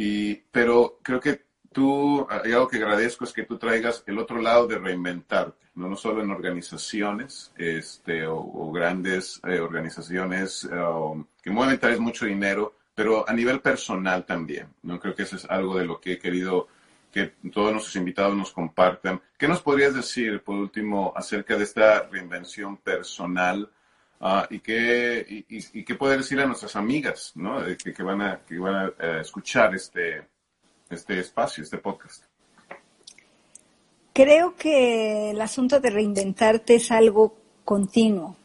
y, 0.00 0.36
pero 0.52 1.00
creo 1.02 1.18
que 1.18 1.42
tú, 1.72 2.24
algo 2.30 2.68
que 2.68 2.76
agradezco 2.76 3.24
es 3.24 3.32
que 3.32 3.42
tú 3.42 3.58
traigas 3.58 4.04
el 4.06 4.20
otro 4.20 4.40
lado 4.40 4.68
de 4.68 4.78
reinventarte, 4.78 5.66
no, 5.74 5.88
no 5.88 5.96
solo 5.96 6.22
en 6.22 6.30
organizaciones 6.30 7.52
este, 7.56 8.24
o, 8.28 8.70
grandes 8.70 9.40
eh, 9.42 9.58
organizaciones 9.58 10.62
um, 10.66 11.24
que 11.42 11.50
mueven 11.50 11.80
tal 11.80 11.90
vez 11.90 11.98
mucho 11.98 12.26
dinero, 12.26 12.76
pero 12.94 13.28
a 13.28 13.32
nivel 13.32 13.60
personal 13.60 14.24
también. 14.24 14.68
¿no? 14.84 15.00
Creo 15.00 15.16
que 15.16 15.24
eso 15.24 15.34
es 15.34 15.44
algo 15.46 15.76
de 15.76 15.86
lo 15.86 16.00
que 16.00 16.12
he 16.12 16.18
querido 16.20 16.68
que 17.12 17.32
todos 17.52 17.72
nuestros 17.72 17.96
invitados 17.96 18.36
nos 18.36 18.52
compartan. 18.52 19.20
¿Qué 19.36 19.48
nos 19.48 19.62
podrías 19.62 19.94
decir, 19.94 20.44
por 20.44 20.54
último, 20.54 21.12
acerca 21.16 21.56
de 21.56 21.64
esta 21.64 22.04
reinvención 22.04 22.76
personal? 22.76 23.68
Uh, 24.20 24.42
y, 24.50 24.58
qué, 24.58 25.44
y, 25.48 25.84
qué 25.84 25.94
puede 25.94 26.16
decir 26.16 26.40
a 26.40 26.46
nuestras 26.46 26.74
amigas 26.74 27.32
¿no? 27.36 27.64
que, 27.64 27.92
que 27.92 28.02
van 28.02 28.20
a, 28.20 28.40
que 28.40 28.58
van 28.58 28.74
a 28.74 28.86
eh, 28.98 29.20
escuchar 29.20 29.72
este, 29.76 30.26
este 30.90 31.20
espacio, 31.20 31.62
este 31.62 31.78
podcast? 31.78 32.24
Creo 34.12 34.56
que 34.56 35.30
el 35.30 35.40
asunto 35.40 35.78
de 35.78 35.90
reinventarte 35.90 36.74
es 36.74 36.90
algo 36.90 37.36
continuo. 37.64 38.36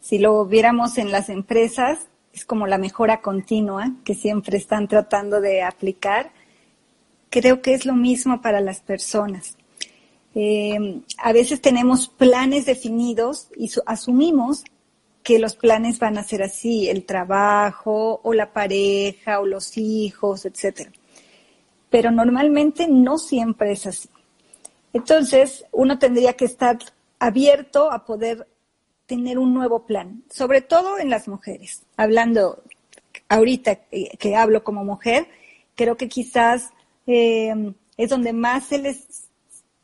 Si 0.00 0.18
lo 0.18 0.46
viéramos 0.46 0.98
en 0.98 1.10
las 1.10 1.28
empresas, 1.28 2.06
es 2.32 2.44
como 2.44 2.68
la 2.68 2.78
mejora 2.78 3.20
continua 3.20 3.92
que 4.04 4.14
siempre 4.14 4.56
están 4.56 4.86
tratando 4.86 5.40
de 5.40 5.62
aplicar. 5.62 6.30
Creo 7.28 7.60
que 7.62 7.74
es 7.74 7.84
lo 7.84 7.94
mismo 7.94 8.40
para 8.40 8.60
las 8.60 8.80
personas. 8.80 9.56
Eh, 10.36 11.00
a 11.18 11.32
veces 11.32 11.60
tenemos 11.60 12.06
planes 12.06 12.66
definidos 12.66 13.48
y 13.56 13.68
asumimos 13.86 14.62
que 15.22 15.38
los 15.38 15.56
planes 15.56 15.98
van 15.98 16.18
a 16.18 16.24
ser 16.24 16.42
así, 16.42 16.88
el 16.88 17.04
trabajo 17.04 18.20
o 18.22 18.32
la 18.32 18.52
pareja 18.52 19.40
o 19.40 19.46
los 19.46 19.76
hijos, 19.76 20.46
etcétera 20.46 20.90
pero 21.90 22.12
normalmente 22.12 22.86
no 22.88 23.18
siempre 23.18 23.72
es 23.72 23.86
así. 23.86 24.08
Entonces, 24.92 25.66
uno 25.72 25.98
tendría 25.98 26.34
que 26.34 26.44
estar 26.44 26.78
abierto 27.18 27.92
a 27.92 28.04
poder 28.06 28.48
tener 29.06 29.38
un 29.38 29.52
nuevo 29.52 29.84
plan, 29.86 30.22
sobre 30.30 30.62
todo 30.62 30.98
en 30.98 31.10
las 31.10 31.28
mujeres. 31.28 31.82
Hablando 31.96 32.62
ahorita 33.28 33.74
que 33.74 34.36
hablo 34.36 34.62
como 34.62 34.84
mujer, 34.84 35.26
creo 35.74 35.96
que 35.96 36.08
quizás 36.08 36.70
eh, 37.06 37.74
es 37.96 38.08
donde 38.08 38.32
más 38.32 38.66
se 38.66 38.78
les, 38.78 39.28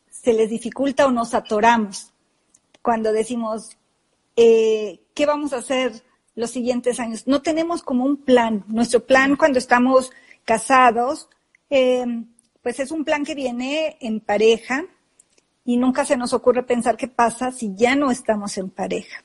se 0.08 0.32
les 0.32 0.48
dificulta 0.48 1.06
o 1.06 1.10
nos 1.10 1.34
atoramos 1.34 2.12
cuando 2.82 3.12
decimos, 3.12 3.76
eh, 4.36 5.00
¿qué 5.14 5.26
vamos 5.26 5.52
a 5.52 5.58
hacer 5.58 6.04
los 6.34 6.50
siguientes 6.50 7.00
años? 7.00 7.26
No 7.26 7.42
tenemos 7.42 7.82
como 7.82 8.04
un 8.04 8.18
plan. 8.18 8.64
Nuestro 8.68 9.04
plan 9.04 9.36
cuando 9.36 9.58
estamos 9.58 10.12
casados 10.44 11.28
Em, 11.68 12.26
pues 12.62 12.78
es 12.80 12.90
un 12.90 13.04
plan 13.04 13.24
que 13.24 13.34
viene 13.34 13.96
en 14.00 14.20
pareja 14.20 14.84
y 15.64 15.76
nunca 15.76 16.04
se 16.04 16.16
nos 16.16 16.32
ocurre 16.32 16.62
pensar 16.62 16.96
qué 16.96 17.08
pasa 17.08 17.50
si 17.50 17.74
ya 17.74 17.96
no 17.96 18.10
estamos 18.10 18.56
en 18.58 18.70
pareja. 18.70 19.22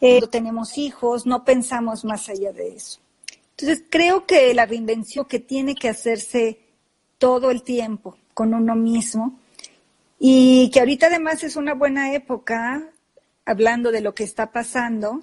Eh, 0.00 0.12
cuando 0.18 0.28
tenemos 0.28 0.78
hijos, 0.78 1.26
no 1.26 1.44
pensamos 1.44 2.04
más 2.04 2.28
allá 2.28 2.52
de 2.52 2.74
eso. 2.74 3.00
Entonces, 3.50 3.84
creo 3.90 4.26
que 4.26 4.54
la 4.54 4.64
reinvención 4.64 5.26
que 5.26 5.40
tiene 5.40 5.74
que 5.74 5.88
hacerse 5.88 6.60
todo 7.18 7.50
el 7.50 7.62
tiempo 7.62 8.16
con 8.32 8.54
uno 8.54 8.74
mismo 8.74 9.38
y 10.18 10.70
que 10.70 10.80
ahorita 10.80 11.08
además 11.08 11.42
es 11.44 11.56
una 11.56 11.74
buena 11.74 12.14
época 12.14 12.88
hablando 13.50 13.92
de 13.92 14.00
lo 14.00 14.14
que 14.14 14.24
está 14.24 14.52
pasando 14.52 15.22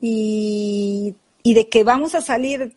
y, 0.00 1.14
y 1.42 1.54
de 1.54 1.68
que 1.68 1.84
vamos 1.84 2.14
a 2.14 2.20
salir 2.20 2.76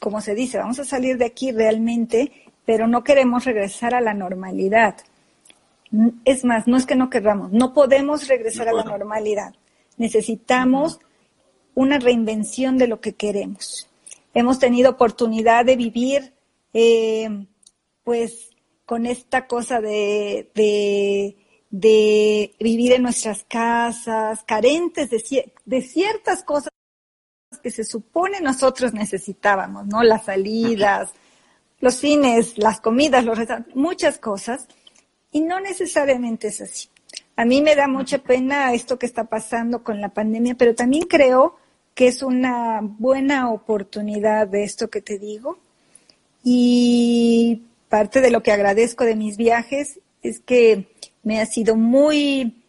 como 0.00 0.20
se 0.20 0.34
dice, 0.34 0.58
vamos 0.58 0.78
a 0.80 0.84
salir 0.84 1.16
de 1.18 1.24
aquí 1.24 1.52
realmente 1.52 2.44
pero 2.64 2.86
no 2.86 3.04
queremos 3.04 3.44
regresar 3.44 3.94
a 3.94 4.00
la 4.00 4.14
normalidad. 4.14 4.96
Es 6.24 6.44
más, 6.44 6.66
no 6.66 6.76
es 6.76 6.86
que 6.86 6.96
no 6.96 7.10
querramos, 7.10 7.52
no 7.52 7.72
podemos 7.72 8.26
regresar 8.26 8.68
a 8.68 8.72
la 8.72 8.84
normalidad. 8.84 9.54
Necesitamos 9.96 10.98
una 11.74 11.98
reinvención 11.98 12.78
de 12.78 12.88
lo 12.88 13.00
que 13.00 13.14
queremos. 13.14 13.88
Hemos 14.32 14.58
tenido 14.58 14.90
oportunidad 14.90 15.64
de 15.64 15.76
vivir, 15.76 16.32
eh, 16.72 17.46
pues, 18.02 18.50
con 18.86 19.06
esta 19.06 19.46
cosa 19.46 19.80
de, 19.80 20.50
de, 20.54 21.36
vivir 21.80 22.92
en 22.92 23.02
nuestras 23.02 23.44
casas, 23.44 24.44
carentes 24.44 25.10
de, 25.10 25.52
de 25.64 25.82
ciertas 25.82 26.44
cosas 26.44 26.70
que 27.62 27.70
se 27.70 27.84
supone 27.84 28.40
nosotros 28.40 28.92
necesitábamos, 28.92 29.86
¿no? 29.86 30.02
Las 30.02 30.26
salidas, 30.26 31.12
los 31.80 31.94
cines, 31.94 32.58
las 32.58 32.80
comidas, 32.80 33.24
los 33.24 33.38
muchas 33.74 34.18
cosas, 34.18 34.68
y 35.32 35.40
no 35.40 35.60
necesariamente 35.60 36.48
es 36.48 36.60
así. 36.60 36.88
A 37.36 37.44
mí 37.44 37.60
me 37.60 37.74
da 37.74 37.88
mucha 37.88 38.18
pena 38.18 38.72
esto 38.72 38.98
que 38.98 39.06
está 39.06 39.24
pasando 39.24 39.82
con 39.82 40.00
la 40.00 40.10
pandemia, 40.10 40.54
pero 40.54 40.74
también 40.74 41.04
creo 41.04 41.56
que 41.94 42.06
es 42.06 42.22
una 42.22 42.80
buena 42.82 43.50
oportunidad 43.50 44.46
de 44.46 44.64
esto 44.64 44.88
que 44.90 45.00
te 45.00 45.18
digo. 45.18 45.58
Y 46.44 47.62
parte 47.88 48.20
de 48.20 48.30
lo 48.30 48.42
que 48.42 48.52
agradezco 48.52 49.04
de 49.04 49.16
mis 49.16 49.36
viajes 49.36 50.00
es 50.22 50.40
que 50.40 50.88
me 51.24 51.40
ha 51.40 51.46
sido 51.46 51.76
muy 51.76 52.62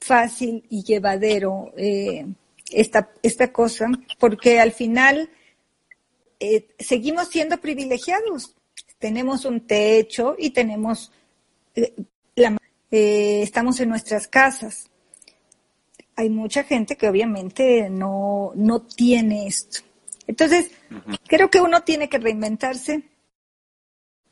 fácil 0.00 0.64
y 0.70 0.82
llevadero 0.82 1.72
eh, 1.76 2.26
esta, 2.70 3.10
esta 3.22 3.52
cosa, 3.52 3.88
porque 4.18 4.60
al 4.60 4.72
final 4.72 5.28
eh, 6.40 6.68
seguimos 6.78 7.28
siendo 7.28 7.58
privilegiados. 7.58 8.54
Tenemos 8.98 9.44
un 9.44 9.66
techo 9.66 10.36
y 10.38 10.50
tenemos, 10.50 11.12
eh, 11.74 11.94
la, 12.34 12.56
estamos 12.90 13.78
en 13.80 13.90
nuestras 13.90 14.26
casas 14.26 14.88
hay 16.16 16.30
mucha 16.30 16.64
gente 16.64 16.96
que 16.96 17.08
obviamente 17.08 17.90
no, 17.90 18.52
no 18.54 18.82
tiene 18.82 19.46
esto. 19.46 19.80
Entonces, 20.26 20.70
creo 21.28 21.50
que 21.50 21.60
uno 21.60 21.82
tiene 21.82 22.08
que 22.08 22.18
reinventarse 22.18 23.02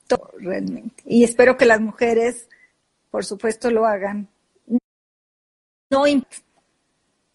todo, 0.07 0.31
realmente. 0.39 1.03
Y 1.07 1.25
espero 1.25 1.57
que 1.57 1.67
las 1.67 1.81
mujeres, 1.81 2.49
por 3.15 3.25
supuesto, 3.25 3.71
lo 3.71 3.87
hagan. 3.87 4.29
No 5.89 6.03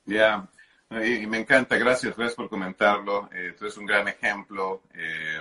Ya, 0.03 0.49
y, 0.91 1.25
me 1.25 1.37
encanta, 1.37 1.77
gracias, 1.77 2.17
gracias 2.17 2.35
por 2.35 2.49
comentarlo. 2.49 3.29
Eh, 3.31 3.55
tú 3.57 3.63
eres 3.63 3.77
un 3.77 3.85
gran 3.85 4.09
ejemplo. 4.09 4.83
Eh, 4.93 5.39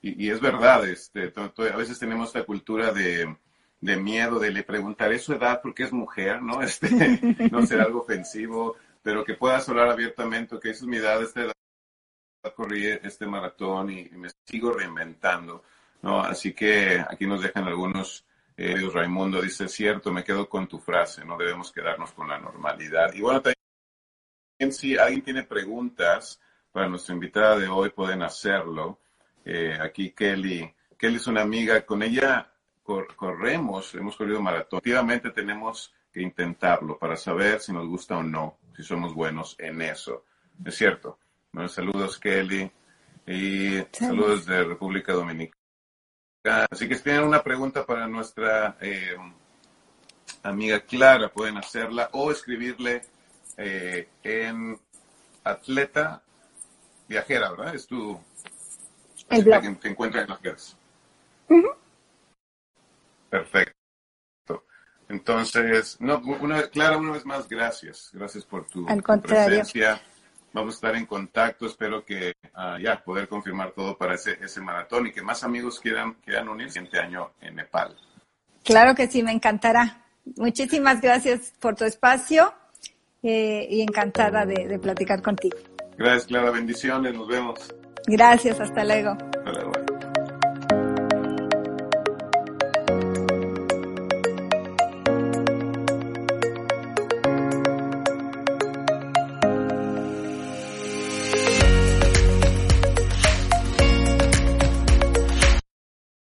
y, 0.00 0.30
es 0.30 0.40
verdad, 0.40 0.88
este, 0.88 1.34
a 1.36 1.76
veces 1.76 1.98
tenemos 1.98 2.28
esta 2.28 2.44
cultura 2.44 2.92
de, 2.92 3.36
de 3.78 3.96
miedo, 3.98 4.38
de 4.38 4.52
le 4.52 4.62
preguntaré 4.62 5.18
su 5.18 5.34
edad 5.34 5.60
porque 5.62 5.82
es 5.82 5.92
mujer, 5.92 6.40
¿no? 6.40 6.62
Este, 6.62 6.88
no 7.50 7.66
será 7.66 7.84
algo 7.84 8.00
ofensivo, 8.00 8.76
pero 9.02 9.22
que 9.22 9.34
puedas 9.34 9.68
hablar 9.68 9.90
abiertamente, 9.90 10.58
que 10.58 10.70
esa 10.70 10.84
es 10.84 10.86
mi 10.86 10.96
edad, 10.96 11.22
esta 11.22 11.42
edad, 11.42 11.52
corrí 12.56 12.86
este 12.86 13.26
maratón 13.26 13.90
y, 13.90 14.08
me 14.12 14.30
sigo 14.46 14.72
reinventando, 14.72 15.62
¿no? 16.00 16.22
Así 16.22 16.54
que 16.54 17.04
aquí 17.06 17.26
nos 17.26 17.42
dejan 17.42 17.64
algunos, 17.64 18.24
eh, 18.60 18.90
Raimundo 18.92 19.40
dice, 19.40 19.68
cierto, 19.68 20.12
me 20.12 20.24
quedo 20.24 20.48
con 20.48 20.66
tu 20.66 20.80
frase, 20.80 21.24
no 21.24 21.38
debemos 21.38 21.70
quedarnos 21.70 22.10
con 22.10 22.28
la 22.28 22.40
normalidad. 22.40 23.14
Y 23.14 23.20
bueno, 23.20 23.40
también 23.40 24.72
si 24.72 24.98
alguien 24.98 25.22
tiene 25.22 25.44
preguntas 25.44 26.40
para 26.72 26.88
nuestra 26.88 27.14
invitada 27.14 27.56
de 27.56 27.68
hoy, 27.68 27.90
pueden 27.90 28.20
hacerlo. 28.22 28.98
Eh, 29.44 29.78
aquí 29.80 30.10
Kelly, 30.10 30.74
Kelly 30.98 31.16
es 31.16 31.26
una 31.28 31.42
amiga, 31.42 31.86
con 31.86 32.02
ella 32.02 32.52
corremos, 32.82 33.94
hemos 33.94 34.16
corrido 34.16 34.40
maratón, 34.40 34.78
efectivamente 34.78 35.30
tenemos 35.30 35.94
que 36.12 36.20
intentarlo 36.20 36.98
para 36.98 37.16
saber 37.16 37.60
si 37.60 37.72
nos 37.72 37.86
gusta 37.86 38.16
o 38.18 38.24
no, 38.24 38.58
si 38.74 38.82
somos 38.82 39.14
buenos 39.14 39.54
en 39.60 39.82
eso. 39.82 40.24
Es 40.64 40.74
cierto. 40.74 41.20
Bueno, 41.52 41.68
saludos 41.68 42.18
Kelly 42.18 42.68
y 43.24 43.78
saludos 43.92 44.46
de 44.46 44.64
República 44.64 45.12
Dominicana. 45.12 45.57
Así 46.48 46.88
que 46.88 46.94
si 46.94 47.02
tienen 47.02 47.24
una 47.24 47.42
pregunta 47.42 47.84
para 47.84 48.06
nuestra 48.06 48.76
eh, 48.80 49.16
amiga 50.42 50.80
Clara, 50.80 51.28
pueden 51.28 51.56
hacerla 51.56 52.08
o 52.12 52.30
escribirle 52.30 53.02
eh, 53.56 54.08
en 54.22 54.78
Atleta 55.44 56.22
Viajera, 57.08 57.50
¿verdad? 57.50 57.74
Es 57.74 57.86
tu... 57.86 58.18
El 59.30 59.44
blog. 59.44 59.62
Que 59.62 59.70
te 59.74 59.88
encuentras 59.88 60.24
en 60.24 60.30
las 60.30 60.42
redes. 60.42 60.76
Perfecto. 63.28 63.74
Entonces, 65.08 65.96
no, 66.00 66.18
una, 66.18 66.68
Clara, 66.68 66.96
una 66.96 67.12
vez 67.12 67.24
más, 67.24 67.48
gracias. 67.48 68.10
Gracias 68.12 68.44
por 68.44 68.66
tu, 68.66 68.86
presencia. 69.22 70.00
Vamos 70.58 70.74
a 70.74 70.78
estar 70.78 70.96
en 70.96 71.06
contacto. 71.06 71.66
Espero 71.66 72.04
que 72.04 72.32
uh, 72.56 72.78
ya 72.82 73.00
poder 73.04 73.28
confirmar 73.28 73.70
todo 73.70 73.96
para 73.96 74.14
ese, 74.14 74.38
ese 74.42 74.60
maratón 74.60 75.06
y 75.06 75.12
que 75.12 75.22
más 75.22 75.44
amigos 75.44 75.78
quieran, 75.78 76.14
quieran 76.24 76.48
unirse 76.48 76.80
este 76.80 76.98
año 76.98 77.30
en 77.40 77.54
Nepal. 77.54 77.96
Claro 78.64 78.96
que 78.96 79.06
sí, 79.06 79.22
me 79.22 79.30
encantará. 79.30 80.04
Muchísimas 80.36 81.00
gracias 81.00 81.54
por 81.60 81.76
tu 81.76 81.84
espacio 81.84 82.52
eh, 83.22 83.68
y 83.70 83.82
encantada 83.82 84.44
de, 84.46 84.66
de 84.66 84.78
platicar 84.80 85.22
contigo. 85.22 85.56
Gracias, 85.96 86.26
Clara. 86.26 86.50
Bendiciones. 86.50 87.14
Nos 87.14 87.28
vemos. 87.28 87.72
Gracias. 88.08 88.58
Hasta 88.58 88.84
luego. 88.84 89.16